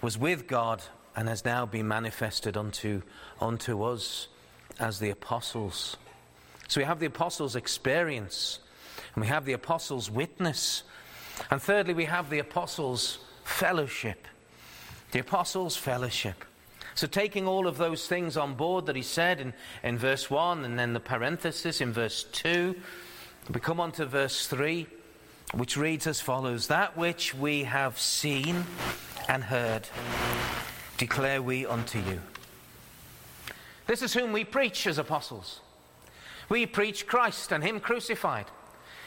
[0.00, 0.82] was with God,
[1.16, 3.02] and has now been manifested unto,
[3.40, 4.28] unto us
[4.78, 5.96] as the apostles.
[6.68, 8.58] So we have the apostles' experience,
[9.14, 10.82] and we have the apostles' witness.
[11.50, 14.26] And thirdly, we have the apostles' fellowship.
[15.12, 16.44] The apostles' fellowship.
[16.94, 20.64] So, taking all of those things on board that he said in, in verse 1
[20.64, 22.74] and then the parenthesis in verse 2,
[23.52, 24.86] we come on to verse 3,
[25.52, 28.64] which reads as follows That which we have seen
[29.28, 29.88] and heard
[30.96, 32.20] declare we unto you.
[33.86, 35.60] This is whom we preach as apostles.
[36.48, 38.46] We preach Christ and Him crucified.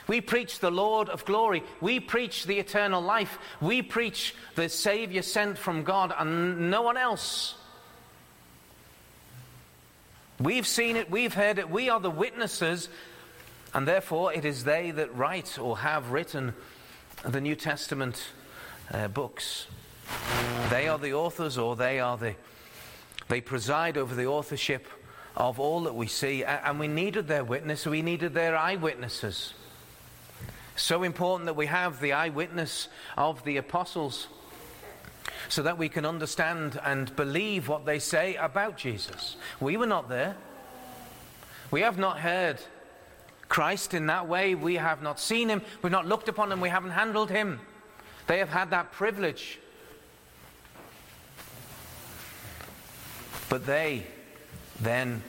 [0.07, 1.63] We preach the Lord of glory.
[1.81, 3.37] We preach the eternal life.
[3.61, 7.55] We preach the Savior sent from God and no one else.
[10.39, 12.87] We've seen it, we've heard it, we are the witnesses,
[13.73, 16.53] and therefore it is they that write or have written
[17.23, 18.23] the New Testament
[18.91, 19.67] uh, books.
[20.69, 22.35] They are the authors or they are the
[23.29, 24.87] they preside over the authorship
[25.37, 29.53] of all that we see, and we needed their witness, we needed their eyewitnesses.
[30.75, 34.27] So important that we have the eyewitness of the apostles
[35.47, 39.35] so that we can understand and believe what they say about Jesus.
[39.59, 40.35] We were not there.
[41.71, 42.59] We have not heard
[43.47, 44.55] Christ in that way.
[44.55, 45.61] We have not seen him.
[45.81, 46.61] We've not looked upon him.
[46.61, 47.59] We haven't handled him.
[48.27, 49.59] They have had that privilege.
[53.49, 54.03] But they
[54.79, 55.21] then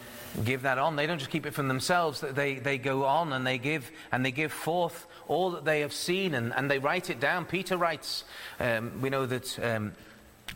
[0.44, 0.96] give that on.
[0.96, 2.20] They don't just keep it from themselves.
[2.20, 5.92] They, they go on and they give and they give forth all that they have
[5.92, 7.44] seen and, and they write it down.
[7.44, 8.24] Peter writes.
[8.58, 9.92] Um, we know that um,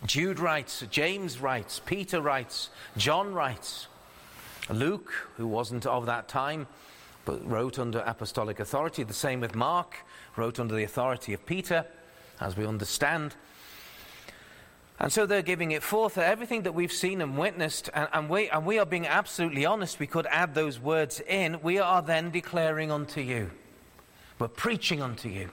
[0.07, 3.88] Jude writes, James writes, Peter writes, John writes.
[4.70, 6.66] Luke, who wasn't of that time,
[7.24, 9.03] but wrote under apostolic authority.
[9.03, 9.98] The same with Mark,
[10.37, 11.85] wrote under the authority of Peter,
[12.40, 13.35] as we understand.
[15.00, 18.48] And so they're giving it forth, everything that we've seen and witnessed, and, and, we,
[18.48, 19.98] and we are being absolutely honest.
[19.98, 21.61] We could add those words in.
[21.62, 23.50] We are then declaring unto you.
[24.38, 25.50] We're preaching unto you.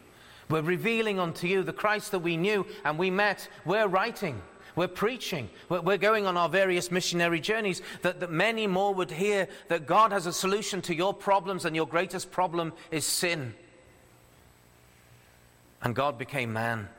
[0.47, 3.47] We're revealing unto you the Christ that we knew and we met.
[3.65, 4.41] We're writing.
[4.76, 5.49] We're preaching.
[5.70, 9.88] We're, we're going on our various missionary journeys that, that many more would hear that
[9.88, 13.53] God has a solution to your problems, and your greatest problem is sin.
[15.82, 16.89] And God became man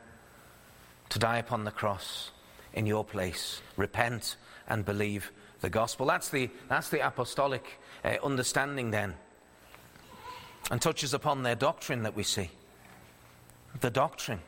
[1.09, 2.31] to die upon the cross
[2.73, 3.61] in your place.
[3.77, 6.05] Repent and believe the gospel.
[6.05, 9.15] That's the, that's the apostolic uh, understanding then.
[10.71, 12.49] And touches upon their doctrine that we see.
[13.81, 14.39] The doctrine.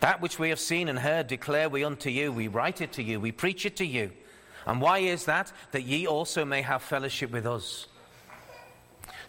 [0.00, 2.32] That which we have seen and heard declare we unto you.
[2.32, 3.20] We write it to you.
[3.20, 4.12] We preach it to you.
[4.66, 5.52] And why is that?
[5.72, 7.86] That ye also may have fellowship with us.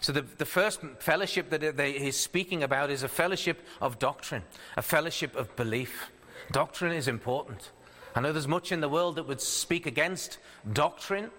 [0.00, 4.44] So, the, the first fellowship that he's speaking about is a fellowship of doctrine,
[4.76, 6.10] a fellowship of belief.
[6.52, 7.72] Doctrine is important.
[8.18, 10.38] I know there's much in the world that would speak against
[10.72, 11.30] doctrine,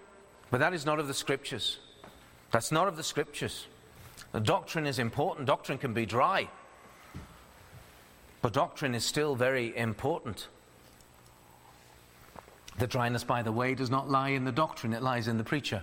[0.50, 1.78] but that is not of the scriptures.
[2.52, 3.66] That's not of the scriptures.
[4.32, 5.46] The doctrine is important.
[5.46, 6.48] Doctrine can be dry,
[8.40, 10.48] but doctrine is still very important.
[12.78, 15.44] The dryness, by the way, does not lie in the doctrine, it lies in the
[15.44, 15.82] preacher.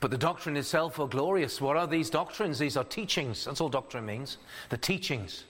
[0.00, 1.60] But the doctrine itself are glorious.
[1.60, 2.58] What are these doctrines?
[2.58, 3.44] These are teachings.
[3.44, 4.38] That's all doctrine means.
[4.70, 5.44] The teachings.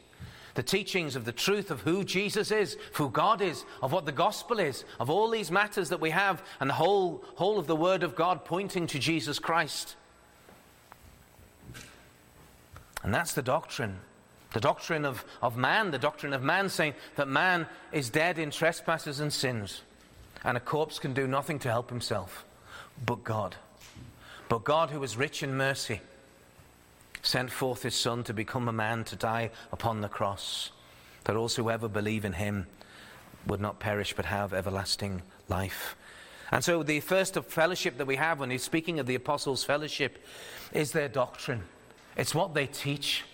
[0.57, 4.13] The teachings of the truth of who Jesus is, who God is, of what the
[4.13, 7.77] gospel is, of all these matters that we have, and the whole, whole of the
[7.77, 9.97] Word of God pointing to Jesus Christ.
[13.03, 13.99] And that's the doctrine.
[14.55, 18.51] The doctrine of, of man, the doctrine of man saying that man is dead in
[18.51, 19.83] trespasses and sins,
[20.43, 22.47] and a corpse can do nothing to help himself
[23.05, 23.57] but God.
[24.49, 26.01] But God, who is rich in mercy,
[27.27, 30.71] sent forth his Son to become a man to die upon the cross,
[31.25, 32.67] that also whoever believe in him
[33.47, 35.97] would not perish but have everlasting life.
[36.53, 40.25] And so, the first fellowship that we have when he's speaking of the apostles' fellowship
[40.73, 41.65] is their doctrine.
[42.17, 43.25] It's what they teach.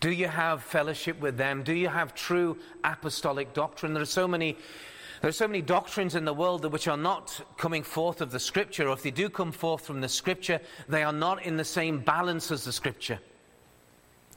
[0.00, 1.62] Do you have fellowship with them?
[1.62, 3.94] Do you have true apostolic doctrine?
[3.94, 4.56] There are so many
[5.20, 8.40] there are so many doctrines in the world which are not coming forth of the
[8.40, 11.64] Scripture, or if they do come forth from the Scripture, they are not in the
[11.64, 13.18] same balance as the Scripture.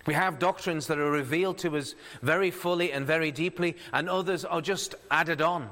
[0.06, 4.46] We have doctrines that are revealed to us very fully and very deeply, and others
[4.46, 5.70] are just added on.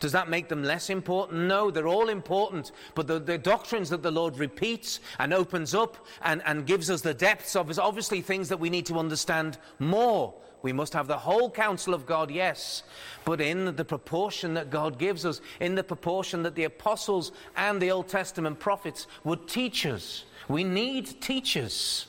[0.00, 1.42] Does that make them less important?
[1.42, 2.72] No, they're all important.
[2.94, 7.02] But the, the, doctrines that the Lord repeats and opens up and, and gives us
[7.02, 10.34] the depths of is obviously things that we need to understand more.
[10.62, 12.82] We must have the whole counsel of God, yes,
[13.24, 17.80] but in the proportion that God gives us, in the proportion that the apostles and
[17.80, 20.24] the Old Testament prophets would teach us.
[20.48, 22.06] We need teachers.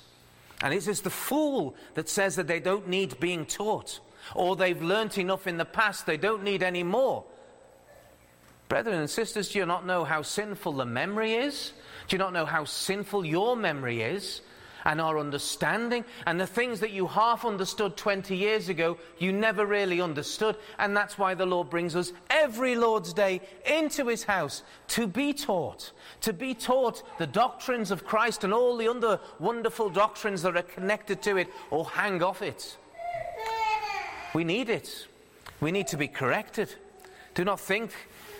[0.61, 3.99] And it is the fool that says that they don't need being taught,
[4.35, 7.23] or they've learnt enough in the past, they don't need any more.
[8.67, 11.73] Brethren and sisters, do you not know how sinful the memory is?
[12.07, 14.41] Do you not know how sinful your memory is?
[14.85, 19.65] And our understanding, and the things that you half understood 20 years ago, you never
[19.65, 20.55] really understood.
[20.79, 25.33] And that's why the Lord brings us every Lord's Day into His house to be
[25.33, 30.57] taught, to be taught the doctrines of Christ and all the other wonderful doctrines that
[30.57, 32.77] are connected to it or hang off it.
[34.33, 35.07] We need it.
[35.59, 36.73] We need to be corrected.
[37.33, 37.91] Do not think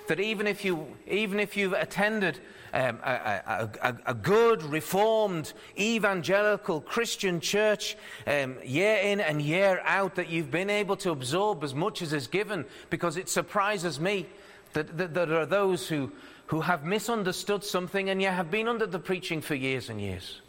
[0.08, 2.40] that even if, you, even if you've attended
[2.74, 10.16] um, a, a, a, good, reformed, evangelical Christian church um, year in and year out
[10.16, 14.26] that you've been able to absorb as much as is given because it surprises me
[14.74, 16.12] that, that, that there are those who,
[16.48, 20.42] who have misunderstood something and yet have been under the preaching for years and years.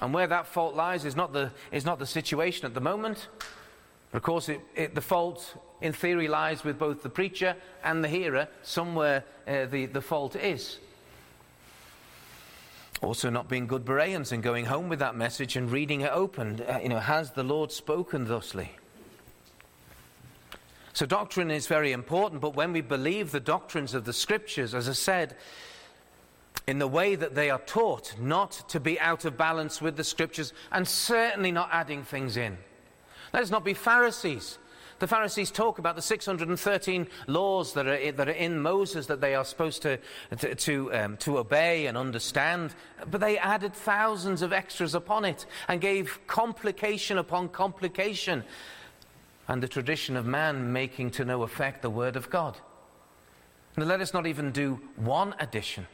[0.00, 3.28] And where that fault lies is not the, is not the situation at the moment.
[4.12, 8.08] Of course, it, it, the fault in theory lies with both the preacher and the
[8.08, 10.78] hearer, somewhere uh, the, the fault is.
[13.02, 16.60] Also, not being good Bereans and going home with that message and reading it open.
[16.60, 18.72] Uh, you know, has the Lord spoken thusly?
[20.92, 24.86] So, doctrine is very important, but when we believe the doctrines of the Scriptures, as
[24.86, 25.36] I said,
[26.66, 30.04] in the way that they are taught, not to be out of balance with the
[30.04, 32.58] Scriptures, and certainly not adding things in.
[33.32, 34.58] Let us not be Pharisees
[35.00, 39.34] the Pharisees talk about the 613 laws that are, that are in Moses that they
[39.34, 39.98] are supposed to,
[40.38, 42.74] to, to, um, to obey and understand,
[43.10, 48.44] but they added thousands of extras upon it and gave complication upon complication.
[49.48, 52.56] And the tradition of man making to no effect the word of God.
[53.76, 55.86] Now, let us not even do one addition.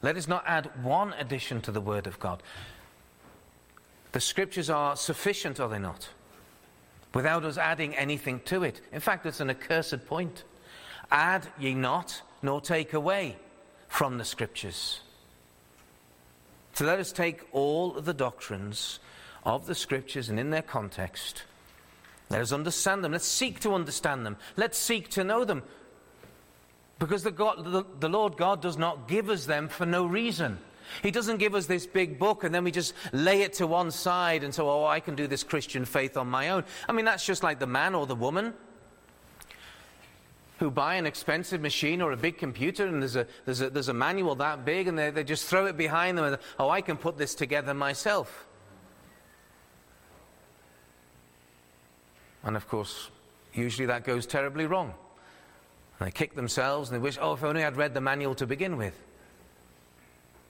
[0.00, 2.42] Let us not add one addition to the word of God.
[4.12, 6.08] The scriptures are sufficient, are they not?
[7.14, 8.80] Without us adding anything to it.
[8.92, 10.44] In fact, it's an accursed point.
[11.10, 13.36] Add ye not, nor take away
[13.88, 15.00] from the Scriptures.
[16.74, 19.00] So let us take all the doctrines
[19.44, 21.44] of the Scriptures and in their context.
[22.30, 23.12] Let us understand them.
[23.12, 24.36] Let's seek to understand them.
[24.56, 25.62] Let's seek to know them.
[26.98, 30.58] Because the, God, the, the Lord God does not give us them for no reason.
[31.02, 33.90] He doesn't give us this big book and then we just lay it to one
[33.90, 36.64] side and say, oh, I can do this Christian faith on my own.
[36.88, 38.54] I mean, that's just like the man or the woman
[40.58, 43.88] who buy an expensive machine or a big computer and there's a, there's a, there's
[43.88, 46.80] a manual that big and they, they just throw it behind them and, oh, I
[46.80, 48.46] can put this together myself.
[52.42, 53.10] And of course,
[53.52, 54.94] usually that goes terribly wrong.
[55.98, 58.46] And they kick themselves and they wish, oh, if only I'd read the manual to
[58.46, 58.94] begin with.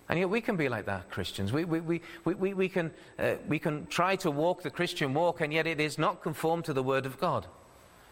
[0.09, 1.53] And yet we can be like that, Christians.
[1.53, 5.43] We, we, we, we, we, can, uh, we can try to walk the Christian walk,
[5.43, 7.47] and yet it is not conformed to the Word of God.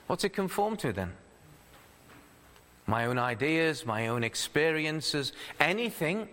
[0.07, 1.12] What's it conformed to then?
[2.86, 6.28] My own ideas, my own experiences, anything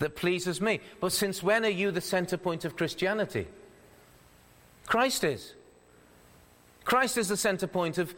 [0.00, 0.80] that pleases me.
[1.00, 3.46] But since when are you the center point of Christianity?
[4.86, 5.54] Christ is.
[6.84, 8.14] Christ is the center point of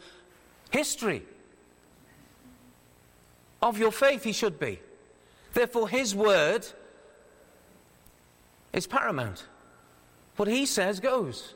[0.71, 1.23] history.
[3.61, 4.79] Of your faith, he should be.
[5.53, 6.67] Therefore, his word
[8.73, 9.45] is paramount.
[10.35, 11.53] What he says goes.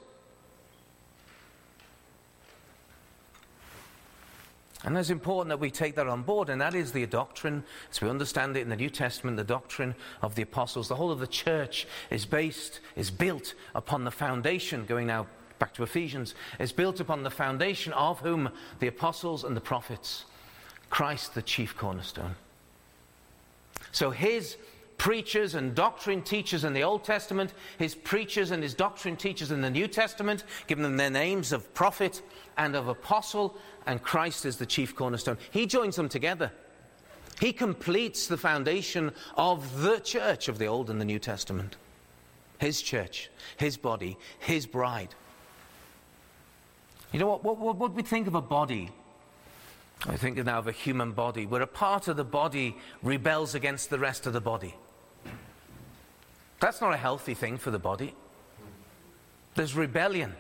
[4.84, 8.01] And it's important that we take that on board, and that is the doctrine, as
[8.01, 9.93] we understand it in the New Testament, the doctrine
[10.24, 10.88] of the apostles.
[10.88, 15.28] The whole of the church is based, is built upon the foundation, going now
[15.59, 18.49] back to Ephesians, is built upon the foundation of whom
[18.80, 20.26] the apostles and the prophets,
[20.89, 22.36] Christ the chief cornerstone.
[23.91, 24.57] So his
[25.02, 29.60] preachers and doctrine teachers in the Old Testament, his preachers and his doctrine teachers in
[29.60, 32.22] the New Testament, giving them their names of prophet
[32.56, 35.39] and of apostle, and Christ is the chief cornerstone.
[35.49, 36.52] He joins them together.
[37.39, 41.78] He completes the foundation of the church of the Old and the New Testament.
[42.60, 45.16] His church, his body, his bride.
[47.12, 48.91] You know what, what, what, we think of a body
[50.08, 53.91] I think now of a human body, where a part of the body rebels against
[53.91, 54.74] the rest of the body.
[56.62, 58.14] That's not a healthy thing for the body.
[59.55, 60.36] There's rebellion.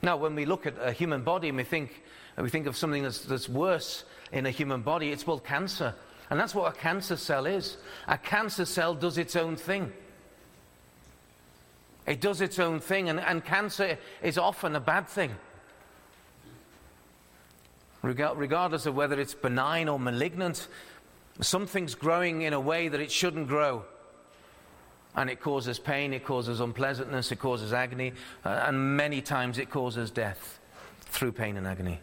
[0.00, 2.02] Now, when we look at a human body and we think,
[2.38, 5.94] we think of something that's, that's worse in a human body, it's called cancer.
[6.30, 7.76] And that's what a cancer cell is.
[8.08, 9.92] A cancer cell does its own thing.
[12.06, 15.36] It does its own thing, and, and cancer is often a bad thing.
[18.00, 20.66] Regardless of whether it's benign or malignant,
[21.40, 23.84] something's growing in a way that it shouldn't grow
[25.16, 28.12] and it causes pain, it causes unpleasantness, it causes agony,
[28.44, 30.58] uh, and many times it causes death
[31.00, 32.00] through pain and agony.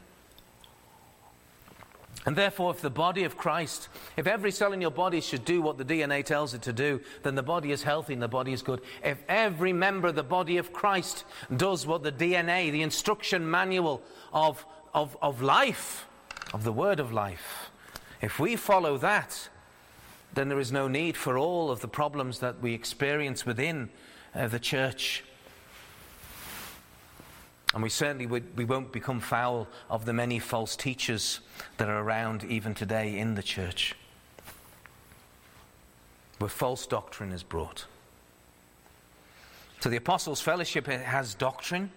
[2.26, 3.88] And therefore, if the body of Christ,
[4.18, 7.00] if every cell in your body should do what the DNA tells it to do,
[7.24, 8.82] then the body is healthy and the body is good.
[9.04, 11.24] If every member of the body of Christ
[11.56, 14.04] does what the DNA, the instruction manual
[14.34, 16.08] of, of, of life,
[16.54, 17.72] of the word of life,
[18.22, 19.50] if we follow that,
[20.34, 23.90] then there is no need for all of the problems that we experience within
[24.36, 25.24] uh, the church.
[27.74, 31.40] And we certainly would, we won't become foul of the many false teachers
[31.78, 33.96] that are around even today in the church,
[36.40, 37.86] where false doctrine is brought.
[39.82, 41.92] So the Apostles' Fellowship has doctrine.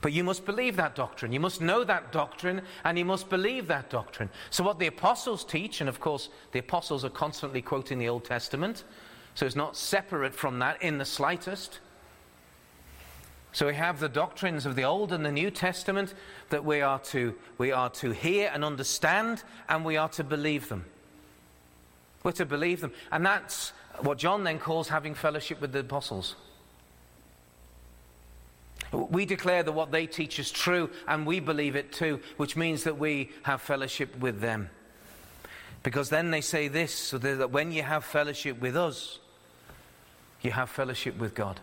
[0.00, 1.32] But you must believe that doctrine.
[1.32, 4.28] You must know that doctrine, and you must believe that doctrine.
[4.50, 8.24] So, what the apostles teach, and of course, the apostles are constantly quoting the Old
[8.24, 8.84] Testament,
[9.34, 11.80] so it's not separate from that in the slightest.
[13.52, 16.14] So, we have the doctrines of the Old and the New Testament
[16.50, 20.68] that we are to, we are to hear and understand, and we are to believe
[20.68, 20.84] them.
[22.24, 22.92] We're to believe them.
[23.12, 26.34] And that's what John then calls having fellowship with the apostles.
[28.94, 32.84] We declare that what they teach is true, and we believe it too, which means
[32.84, 34.70] that we have fellowship with them.
[35.82, 39.18] Because then they say this so that when you have fellowship with us,
[40.42, 41.60] you have fellowship with God.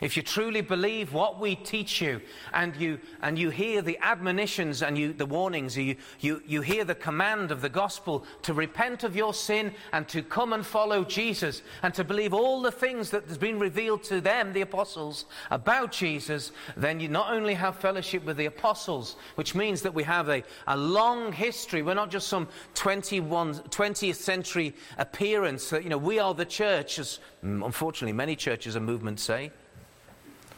[0.00, 2.20] If you truly believe what we teach you
[2.52, 6.84] and you, and you hear the admonitions and you, the warnings, you, you, you hear
[6.84, 11.04] the command of the gospel to repent of your sin and to come and follow
[11.04, 15.24] Jesus and to believe all the things that has been revealed to them, the apostles,
[15.50, 20.04] about Jesus, then you not only have fellowship with the apostles, which means that we
[20.04, 21.82] have a, a long history.
[21.82, 27.00] We're not just some 21, 20th century appearance that, you know, we are the church,
[27.00, 29.50] as mm, unfortunately many churches and movements say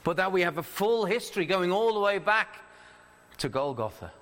[0.05, 2.61] but that we have a full history going all the way back
[3.39, 4.13] to Golgotha.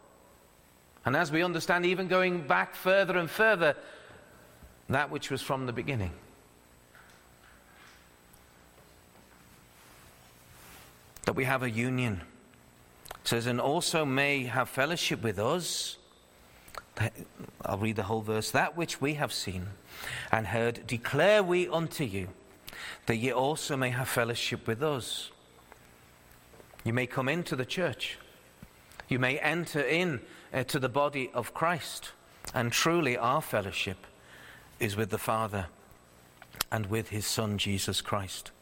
[1.05, 3.77] And as we understand, even going back further and further,
[4.89, 6.13] that which was from the beginning.
[11.25, 12.23] That we have a union.
[13.11, 15.99] It says, and also may have fellowship with us.
[17.65, 18.51] I'll read the whole verse.
[18.51, 19.69] That which we have seen
[20.33, 22.29] and heard, declare we unto you,
[23.07, 25.31] that ye also may have fellowship with us.
[26.89, 28.17] You may come into the church.
[29.11, 30.21] You may enter in
[30.55, 32.13] uh, to the body of Christ.
[32.55, 34.07] And truly, our fellowship
[34.81, 35.67] is with the Father
[36.73, 38.53] and with his Son, Jesus Christ.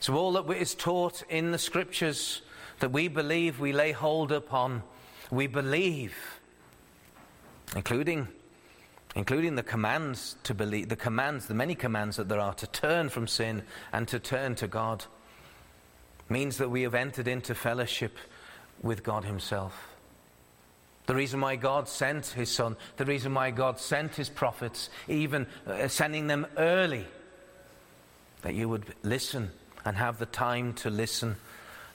[0.00, 2.42] So, all that is taught in the scriptures
[2.80, 4.82] that we believe we lay hold upon.
[5.30, 6.16] We believe,
[7.76, 8.26] including,
[9.14, 13.10] including the commands to believe, the commands, the many commands that there are to turn
[13.10, 13.62] from sin
[13.92, 15.04] and to turn to God,
[16.28, 18.16] means that we have entered into fellowship
[18.82, 19.96] with God Himself.
[21.06, 25.46] The reason why God sent His Son, the reason why God sent His prophets, even
[25.66, 27.06] uh, sending them early,
[28.42, 29.50] that you would listen
[29.84, 31.36] and have the time to listen.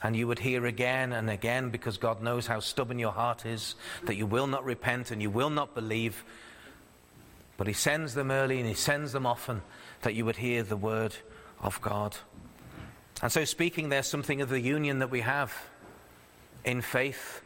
[0.02, 3.76] And you would hear again and again because God knows how stubborn your heart is,
[4.04, 6.24] that you will not repent and you will not believe.
[7.56, 9.62] But He sends them early and He sends them often
[10.00, 11.14] that you would hear the word
[11.60, 12.16] of God.
[13.20, 15.52] And so, speaking there, something of the union that we have
[16.64, 17.42] in faith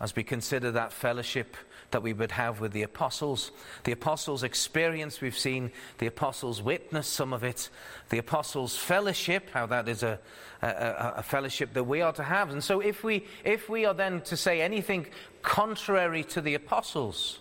[0.00, 1.56] as we consider that fellowship
[1.90, 3.50] that we would have with the apostles.
[3.84, 7.70] The apostles' experience, we've seen the apostles' witness, some of it.
[8.10, 10.18] The apostles' fellowship, how that is a,
[10.62, 12.50] a, a, fellowship that we are to have.
[12.50, 15.06] And so, if we, if we are then to say anything
[15.42, 17.38] contrary to the apostles,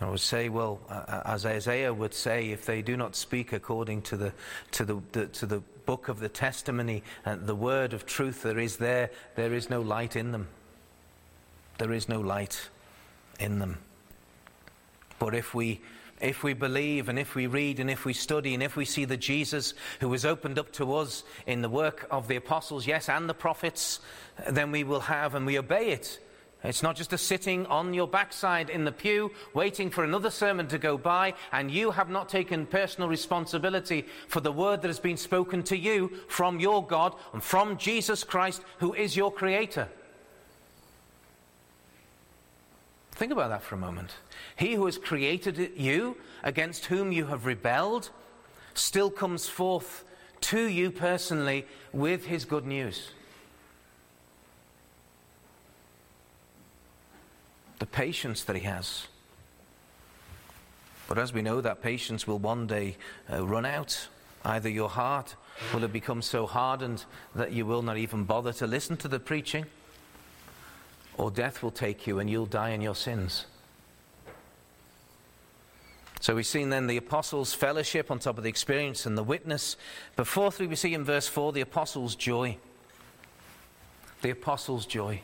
[0.00, 0.80] I would say, well,
[1.24, 4.32] as Isaiah would say, if they do not speak according to the,
[4.72, 8.42] to the, the to the book of the testimony and uh, the word of truth
[8.42, 10.48] there is there, there is no light in them.
[11.78, 12.68] There is no light
[13.38, 13.78] in them.
[15.18, 15.80] But if we
[16.20, 19.04] if we believe and if we read and if we study and if we see
[19.04, 23.10] the Jesus who was opened up to us in the work of the apostles, yes,
[23.10, 24.00] and the prophets,
[24.48, 26.18] then we will have and we obey it.
[26.64, 30.66] It's not just a sitting on your backside in the pew waiting for another sermon
[30.68, 34.98] to go by and you have not taken personal responsibility for the word that has
[34.98, 39.88] been spoken to you from your God and from Jesus Christ who is your creator.
[43.16, 44.16] Think about that for a moment.
[44.56, 48.10] He who has created you, against whom you have rebelled,
[48.74, 50.04] still comes forth
[50.42, 53.08] to you personally with his good news.
[57.78, 59.06] The patience that he has.
[61.08, 62.96] But as we know, that patience will one day
[63.32, 64.08] uh, run out.
[64.44, 65.36] Either your heart
[65.72, 67.04] will have become so hardened
[67.34, 69.66] that you will not even bother to listen to the preaching
[71.16, 73.46] or death will take you and you'll die in your sins.
[76.20, 79.76] So we've seen then the apostles' fellowship on top of the experience and the witness.
[80.16, 82.56] But fourthly, we see in verse 4 the apostles' joy.
[84.22, 85.22] The apostles' joy.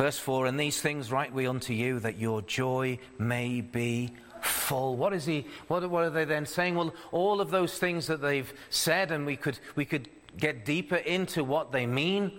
[0.00, 4.96] Verse 4 And these things write we unto you, that your joy may be full.
[4.96, 5.46] What is he?
[5.68, 6.74] What, what are they then saying?
[6.74, 10.96] Well, all of those things that they've said, and we could, we could get deeper
[10.96, 12.32] into what they mean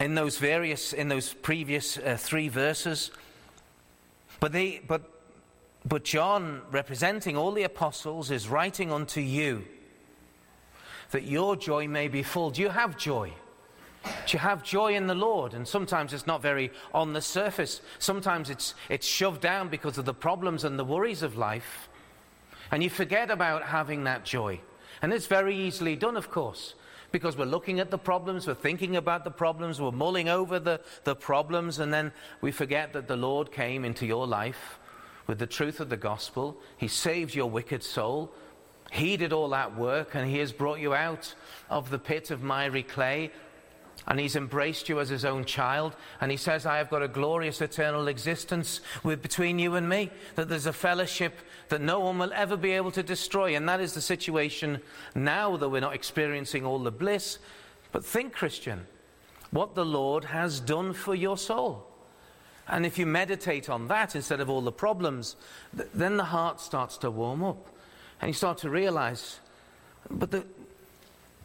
[0.00, 3.10] in those various, in those previous uh, three verses.
[4.40, 5.02] But, they, but,
[5.84, 9.66] but John, representing all the apostles, is writing unto you
[11.10, 12.48] that your joy may be full.
[12.48, 13.34] Do you have joy?
[14.28, 15.54] You have joy in the Lord?
[15.54, 17.80] And sometimes it's not very on the surface.
[17.98, 21.88] Sometimes it's, it's shoved down because of the problems and the worries of life.
[22.70, 24.60] And you forget about having that joy.
[25.02, 26.74] And it's very easily done, of course
[27.12, 30.80] because we're looking at the problems, we're thinking about the problems, we're mulling over the,
[31.04, 34.78] the problems, and then we forget that the Lord came into your life
[35.26, 36.56] with the truth of the gospel.
[36.76, 38.32] He saved your wicked soul.
[38.92, 41.34] He did all that work, and He has brought you out
[41.70, 43.30] of the pit of miry clay
[44.06, 45.96] and he's embraced you as his own child.
[46.20, 50.10] And he says, I have got a glorious eternal existence with, between you and me,
[50.36, 51.34] that there's a fellowship
[51.70, 53.56] that no one will ever be able to destroy.
[53.56, 54.80] And that is the situation
[55.14, 57.38] now that we're not experiencing all the bliss.
[57.90, 58.86] But think, Christian,
[59.50, 61.86] what the Lord has done for your soul.
[62.68, 65.36] And if you meditate on that instead of all the problems,
[65.76, 67.68] th- then the heart starts to warm up.
[68.20, 69.40] And you start to realize,
[70.10, 70.44] but the,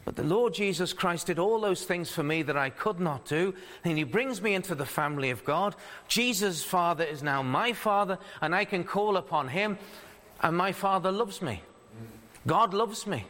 [0.04, 3.24] but the Lord Jesus Christ did all those things for me that I could not
[3.24, 3.54] do.
[3.84, 5.76] And He brings me into the family of God.
[6.08, 9.78] Jesus' Father is now my Father, and I can call upon Him,
[10.40, 11.62] and my Father loves me.
[12.46, 13.26] God loves me.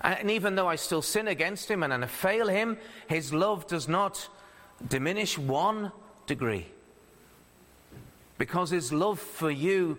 [0.00, 3.86] And even though I still sin against Him and I fail Him, His love does
[3.86, 4.26] not
[4.88, 5.92] diminish one
[6.26, 6.66] degree.
[8.38, 9.98] Because His love for you,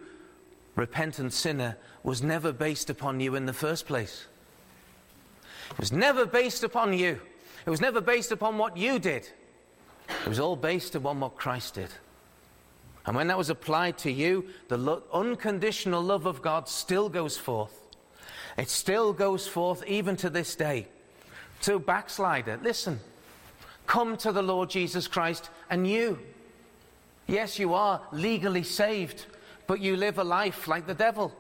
[0.76, 4.26] repentant sinner, was never based upon you in the first place.
[5.72, 7.20] It was never based upon you.
[7.66, 9.28] It was never based upon what you did.
[10.10, 11.90] It was all based upon what Christ did.
[13.06, 17.38] And when that was applied to you, the lo- unconditional love of God still goes
[17.38, 17.78] forth.
[18.58, 20.88] It still goes forth even to this day.
[21.62, 23.00] To backslider, listen,
[23.88, 26.20] come to the Lord Jesus Christ and you.
[27.28, 29.26] Yes, you are legally saved,
[29.68, 31.34] but you live a life like the devil.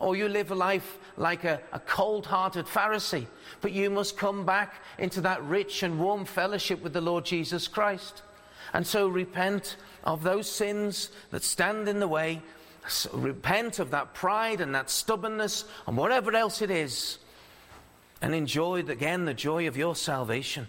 [0.00, 3.26] Or you live a life like a, a cold hearted Pharisee.
[3.60, 7.68] But you must come back into that rich and warm fellowship with the Lord Jesus
[7.68, 8.22] Christ.
[8.72, 12.40] And so repent of those sins that stand in the way.
[12.88, 17.18] So repent of that pride and that stubbornness and whatever else it is.
[18.22, 20.66] And enjoy again the joy of your salvation.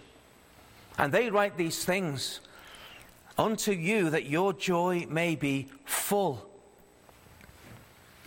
[0.98, 2.40] And they write these things
[3.38, 6.51] unto you that your joy may be full.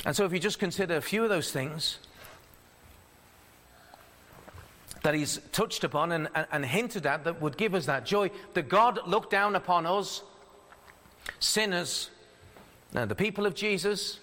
[0.05, 1.97] And so, if you just consider a few of those things
[5.01, 8.29] that he's touched upon and, and, and, hinted at that would give us that joy,
[8.53, 10.21] that God looked down upon us,
[11.39, 12.11] sinners,
[12.93, 14.19] now the people of Jesus,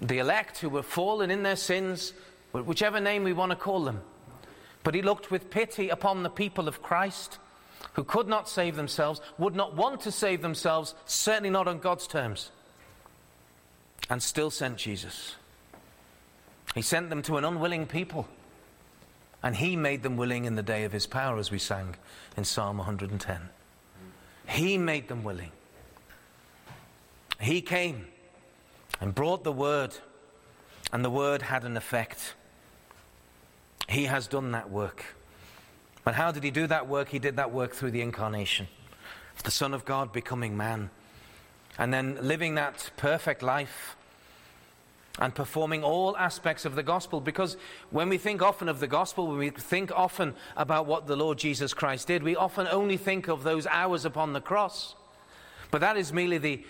[0.00, 2.12] the elect who were fallen in their sins,
[2.52, 4.02] whichever name we want to call them.
[4.84, 7.38] But he looked with pity upon the people of Christ
[7.94, 12.06] who could not save themselves, would not want to save themselves, certainly not on God's
[12.06, 12.50] terms
[14.10, 15.36] and still sent Jesus.
[16.74, 18.28] He sent them to an unwilling people.
[19.42, 21.96] And he made them willing in the day of his power, as we sang
[22.34, 23.50] in Psalm 110.
[24.48, 25.52] He made them willing.
[27.38, 28.06] He came
[29.02, 29.94] and brought the word,
[30.92, 32.34] and the word had an effect.
[33.86, 35.04] He has done that work.
[36.04, 37.08] But how did he do that work?
[37.08, 38.68] He did that work through the incarnation,
[39.42, 40.88] the Son of God becoming man
[41.78, 43.96] and then living that perfect life
[45.18, 47.20] and performing all aspects of the gospel.
[47.20, 47.56] Because
[47.90, 51.38] when we think often of the gospel, when we think often about what the Lord
[51.38, 54.96] Jesus Christ did, we often only think of those hours upon the cross.
[55.70, 56.64] But that is merely the,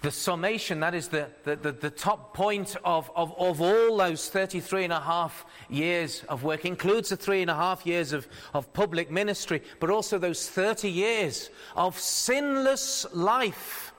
[0.00, 4.30] the summation, that is the, the, the, the, top point of, of, of all those
[4.30, 6.64] 33 and a half years of work.
[6.64, 10.90] includes the three and a half years of, of public ministry, but also those 30
[10.90, 13.93] years of sinless life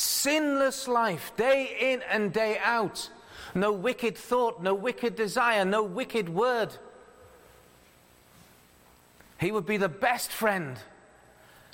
[0.00, 3.10] Sinless life, day in and day out.
[3.54, 6.70] No wicked thought, no wicked desire, no wicked word.
[9.38, 10.78] He would be the best friend.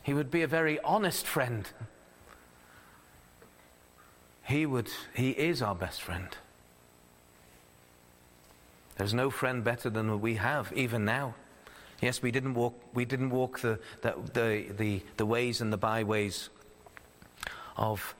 [0.03, 1.69] He would be a very honest friend.
[4.43, 6.37] He would he is our best friend.
[8.97, 11.37] There's no friend better than we have, even now.
[12.03, 15.77] Yes, we didn't walk, we didn't walk the, the, the, the, the ways and the
[15.77, 16.51] byways
[17.77, 18.15] of,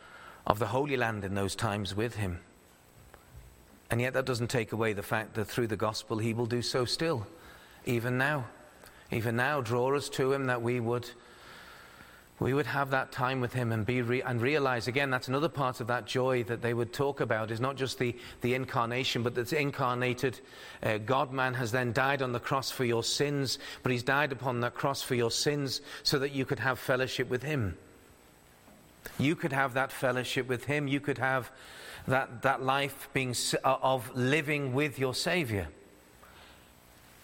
[0.47, 2.41] of the Holy Land in those times with him.
[3.91, 6.61] And yet, that doesn't take away the fact that through the gospel, he will do
[6.61, 7.27] so still,
[7.85, 8.47] even now.
[9.13, 11.09] Even now, draw us to him that we would.
[12.39, 15.49] We would have that time with him and be re- and realize again that's another
[15.49, 19.23] part of that joy that they would talk about is not just the, the incarnation,
[19.23, 20.39] but that incarnated
[20.83, 24.33] uh, God man has then died on the cross for your sins, but he's died
[24.33, 27.79] upon that cross for your sins so that you could have fellowship with him.
[29.19, 30.89] You could have that fellowship with Him.
[30.89, 31.51] You could have
[32.07, 35.69] that, that life being uh, of living with your Savior.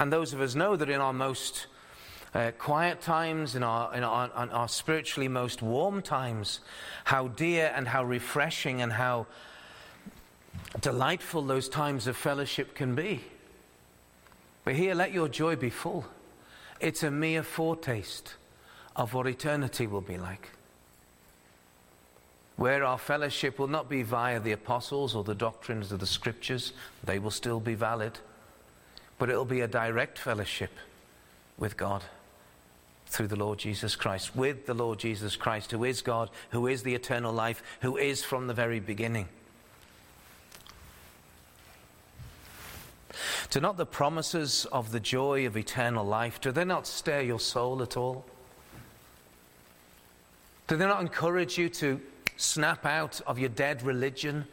[0.01, 1.67] And those of us know that in our most
[2.35, 6.61] uh, quiet times, in our, in, our, in our spiritually most warm times,
[7.05, 9.27] how dear and how refreshing and how
[10.81, 13.21] delightful those times of fellowship can be.
[14.65, 16.07] But here, let your joy be full.
[16.81, 18.35] It's a mere foretaste
[18.97, 20.49] of what eternity will be like
[22.57, 26.73] where our fellowship will not be via the apostles or the doctrines of the scriptures,
[27.03, 28.19] they will still be valid,
[29.19, 30.71] but it will be a direct fellowship
[31.59, 32.05] with God
[33.07, 36.83] through the Lord Jesus Christ, with the Lord Jesus Christ, who is God, who is
[36.83, 39.29] the eternal life, who is from the very beginning.
[43.51, 47.41] Do not the promises of the joy of eternal life, do they not stir your
[47.41, 48.25] soul at all?
[50.69, 52.01] Do they not encourage you to
[52.43, 54.47] snap out of your dead religion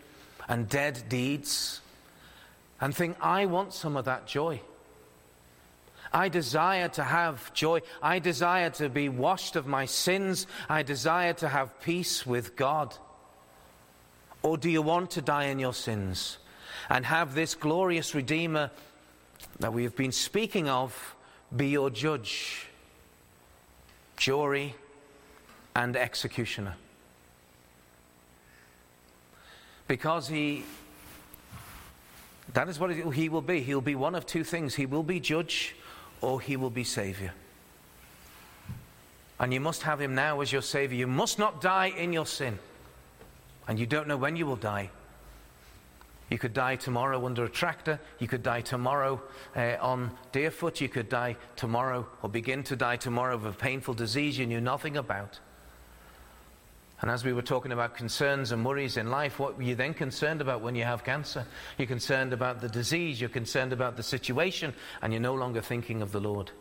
[0.48, 1.82] and dead deeds
[2.82, 4.62] and think, I want some of that joy.
[6.12, 7.82] I desire to have joy.
[8.02, 10.48] I desire to be washed of my sins.
[10.68, 12.96] I desire to have peace with God.
[14.42, 16.38] Or do you want to die in your sins
[16.90, 18.72] and have this glorious Redeemer
[19.60, 21.16] that we have been speaking of
[21.56, 22.68] be your judge,
[24.18, 24.76] jury,
[25.76, 26.76] and executioner?
[29.90, 30.64] Because he,
[32.54, 33.62] that is what he will be.
[33.62, 35.76] He'll be one of two things he will be judge
[36.22, 37.34] or he will be savior.
[39.40, 40.96] And you must have him now as your savior.
[40.96, 42.60] You must not die in your sin.
[43.68, 44.92] And you don't know when you will die.
[46.30, 48.00] You could die tomorrow under a tractor.
[48.20, 49.20] You could die tomorrow
[49.56, 50.82] uh, on Deerfoot.
[50.82, 54.62] You could die tomorrow or begin to die tomorrow of a painful disease you knew
[54.62, 55.40] nothing about.
[57.02, 59.94] And as we were talking about concerns and worries in life, what are you then
[59.94, 61.46] concerned about when you have cancer?
[61.78, 66.02] You're concerned about the disease, you're concerned about the situation, and you're no longer thinking
[66.02, 66.52] of the Lord.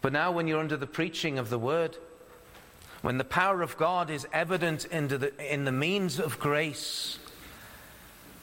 [0.00, 1.96] But now, when you're under the preaching of the word,
[3.02, 7.20] when the power of God is evident in the, in the means of grace,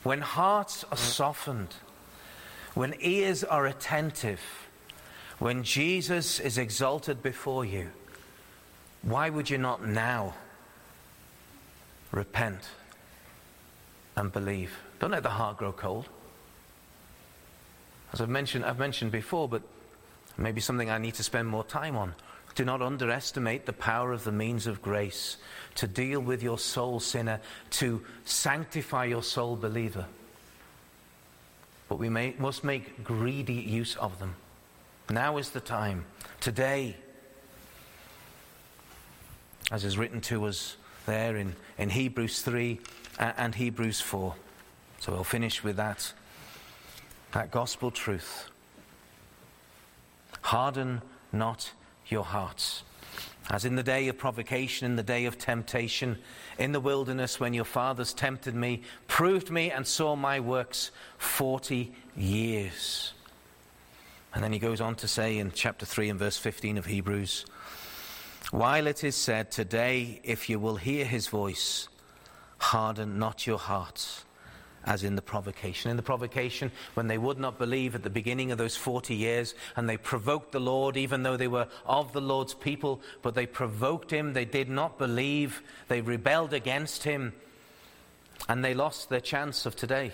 [0.04, 1.76] when hearts are softened,
[2.76, 4.40] when ears are attentive,
[5.38, 7.92] when Jesus is exalted before you,
[9.02, 10.34] why would you not now
[12.12, 12.70] repent
[14.16, 14.78] and believe?
[15.00, 16.10] Don't let the heart grow cold.
[18.12, 19.62] As I've mentioned, I've mentioned before, but
[20.38, 22.16] maybe something I need to spend more time on.
[22.56, 25.38] Do not underestimate the power of the means of grace
[25.76, 27.40] to deal with your soul sinner,
[27.72, 30.06] to sanctify your soul believer.
[31.88, 34.36] But we may, must make greedy use of them.
[35.10, 36.06] Now is the time.
[36.40, 36.96] Today
[39.72, 42.80] as is written to us there in, in Hebrews 3
[43.20, 44.36] and Hebrews 4.
[45.00, 46.14] So we'll finish with that,
[47.32, 48.50] that gospel truth.
[50.42, 51.02] Harden
[51.32, 51.72] not
[52.08, 52.84] your hearts.
[53.50, 56.18] As in the day of provocation, in the day of temptation,
[56.60, 61.92] in the wilderness when your fathers tempted me, proved me, and saw my works 40
[62.16, 63.14] years.
[64.34, 67.46] And then he goes on to say in chapter 3 and verse 15 of Hebrews,
[68.52, 71.88] while it is said, Today, if you will hear his voice,
[72.58, 74.26] harden not your hearts,
[74.86, 75.92] as in the provocation.
[75.92, 79.54] In the provocation, when they would not believe at the beginning of those 40 years,
[79.76, 83.46] and they provoked the Lord, even though they were of the Lord's people, but they
[83.46, 87.34] provoked him, they did not believe, they rebelled against him,
[88.48, 90.12] and they lost their chance of today.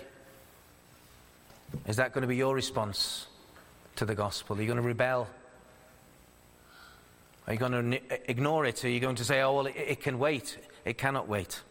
[1.86, 3.26] Is that going to be your response
[3.96, 4.56] to the gospel?
[4.56, 5.28] Are you going to rebel?
[7.46, 8.84] Are you going to ignore it?
[8.84, 10.58] Are you going to say, oh, well, it, it can wait?
[10.84, 11.62] It cannot wait.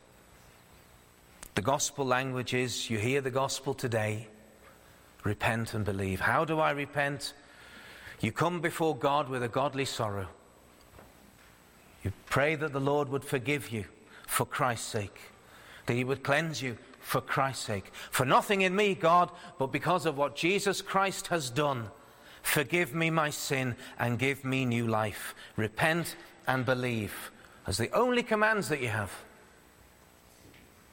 [1.55, 4.27] The gospel language is you hear the gospel today,
[5.23, 6.21] repent and believe.
[6.21, 7.33] How do I repent?
[8.21, 10.27] You come before God with a godly sorrow.
[12.03, 13.85] You pray that the Lord would forgive you
[14.27, 15.19] for Christ's sake,
[15.85, 17.91] that He would cleanse you for Christ's sake.
[18.11, 21.89] For nothing in me, God, but because of what Jesus Christ has done
[22.45, 25.33] Forgive me my sin and give me new life.
[25.57, 26.15] Repent
[26.47, 27.31] and believe
[27.65, 29.11] as the only commands that you have.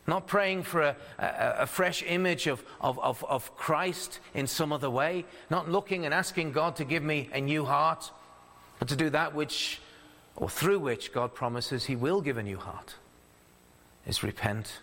[0.07, 4.73] Not praying for a, a, a, fresh image of, of, of, of Christ in some
[4.73, 5.27] other way.
[5.51, 8.11] Not looking and asking God to give me a new heart,
[8.79, 9.79] but to do that which,
[10.35, 12.95] or through which God promises He will give a new heart,
[14.07, 14.81] is repent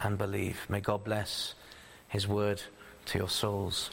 [0.00, 0.66] and believe.
[0.70, 1.54] May God bless
[2.08, 2.62] His word
[3.04, 3.90] to your souls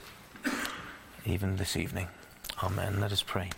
[1.25, 2.07] even this evening.
[2.61, 2.99] Amen.
[2.99, 3.49] Let us pray.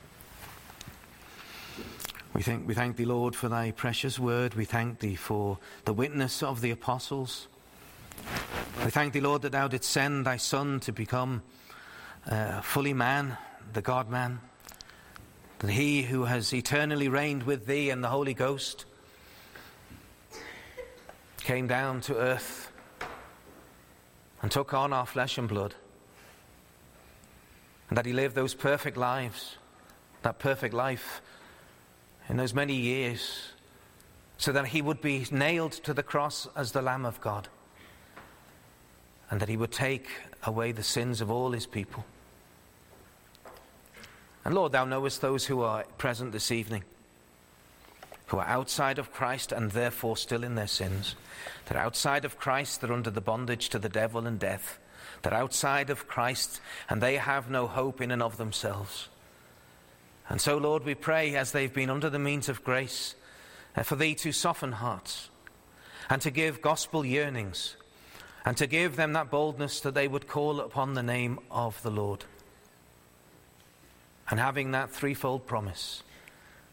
[2.34, 4.54] We thank, we thank thee, Lord, for thy precious word.
[4.54, 7.48] We thank thee for the witness of the apostles.
[8.84, 11.42] We thank thee, Lord, that thou didst send thy Son to become
[12.30, 13.38] uh, fully man,
[13.74, 14.40] the God man.
[15.60, 18.86] That he who has eternally reigned with thee and the Holy Ghost
[21.40, 22.72] came down to earth
[24.42, 25.74] and took on our flesh and blood
[27.90, 29.58] and that he lived those perfect lives,
[30.22, 31.22] that perfect life
[32.30, 33.52] in those many years,
[34.38, 37.48] so that he would be nailed to the cross as the Lamb of God,
[39.30, 40.10] and that he would take
[40.44, 42.06] away the sins of all his people.
[44.46, 46.84] And Lord, thou knowest those who are present this evening,
[48.28, 51.16] who are outside of Christ and therefore still in their sins.
[51.66, 54.80] That outside of Christ, they're under the bondage to the devil and death.
[55.22, 59.10] They're outside of Christ and they have no hope in and of themselves.
[60.30, 63.16] And so, Lord, we pray as they've been under the means of grace
[63.76, 65.30] uh, for Thee to soften hearts
[66.10, 67.76] and to give gospel yearnings
[68.46, 71.92] and to give them that boldness that they would call upon the name of the
[71.92, 72.26] Lord.
[74.30, 76.04] And having that threefold promise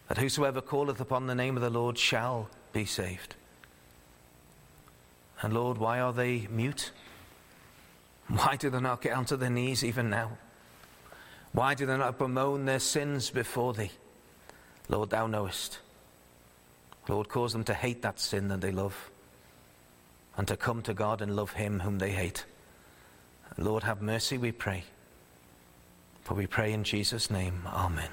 [0.08, 3.34] that whosoever calleth upon the name of the Lord shall be saved.
[5.40, 6.90] And Lord, why are they mute?
[8.28, 10.38] Why do they not get onto their knees even now?
[11.52, 13.92] Why do they not bemoan their sins before thee?
[14.88, 15.78] Lord, thou knowest.
[17.08, 19.10] Lord, cause them to hate that sin that they love
[20.36, 22.44] and to come to God and love him whom they hate.
[23.56, 24.84] Lord, have mercy, we pray.
[26.22, 27.62] For we pray in Jesus' name.
[27.66, 28.10] Amen.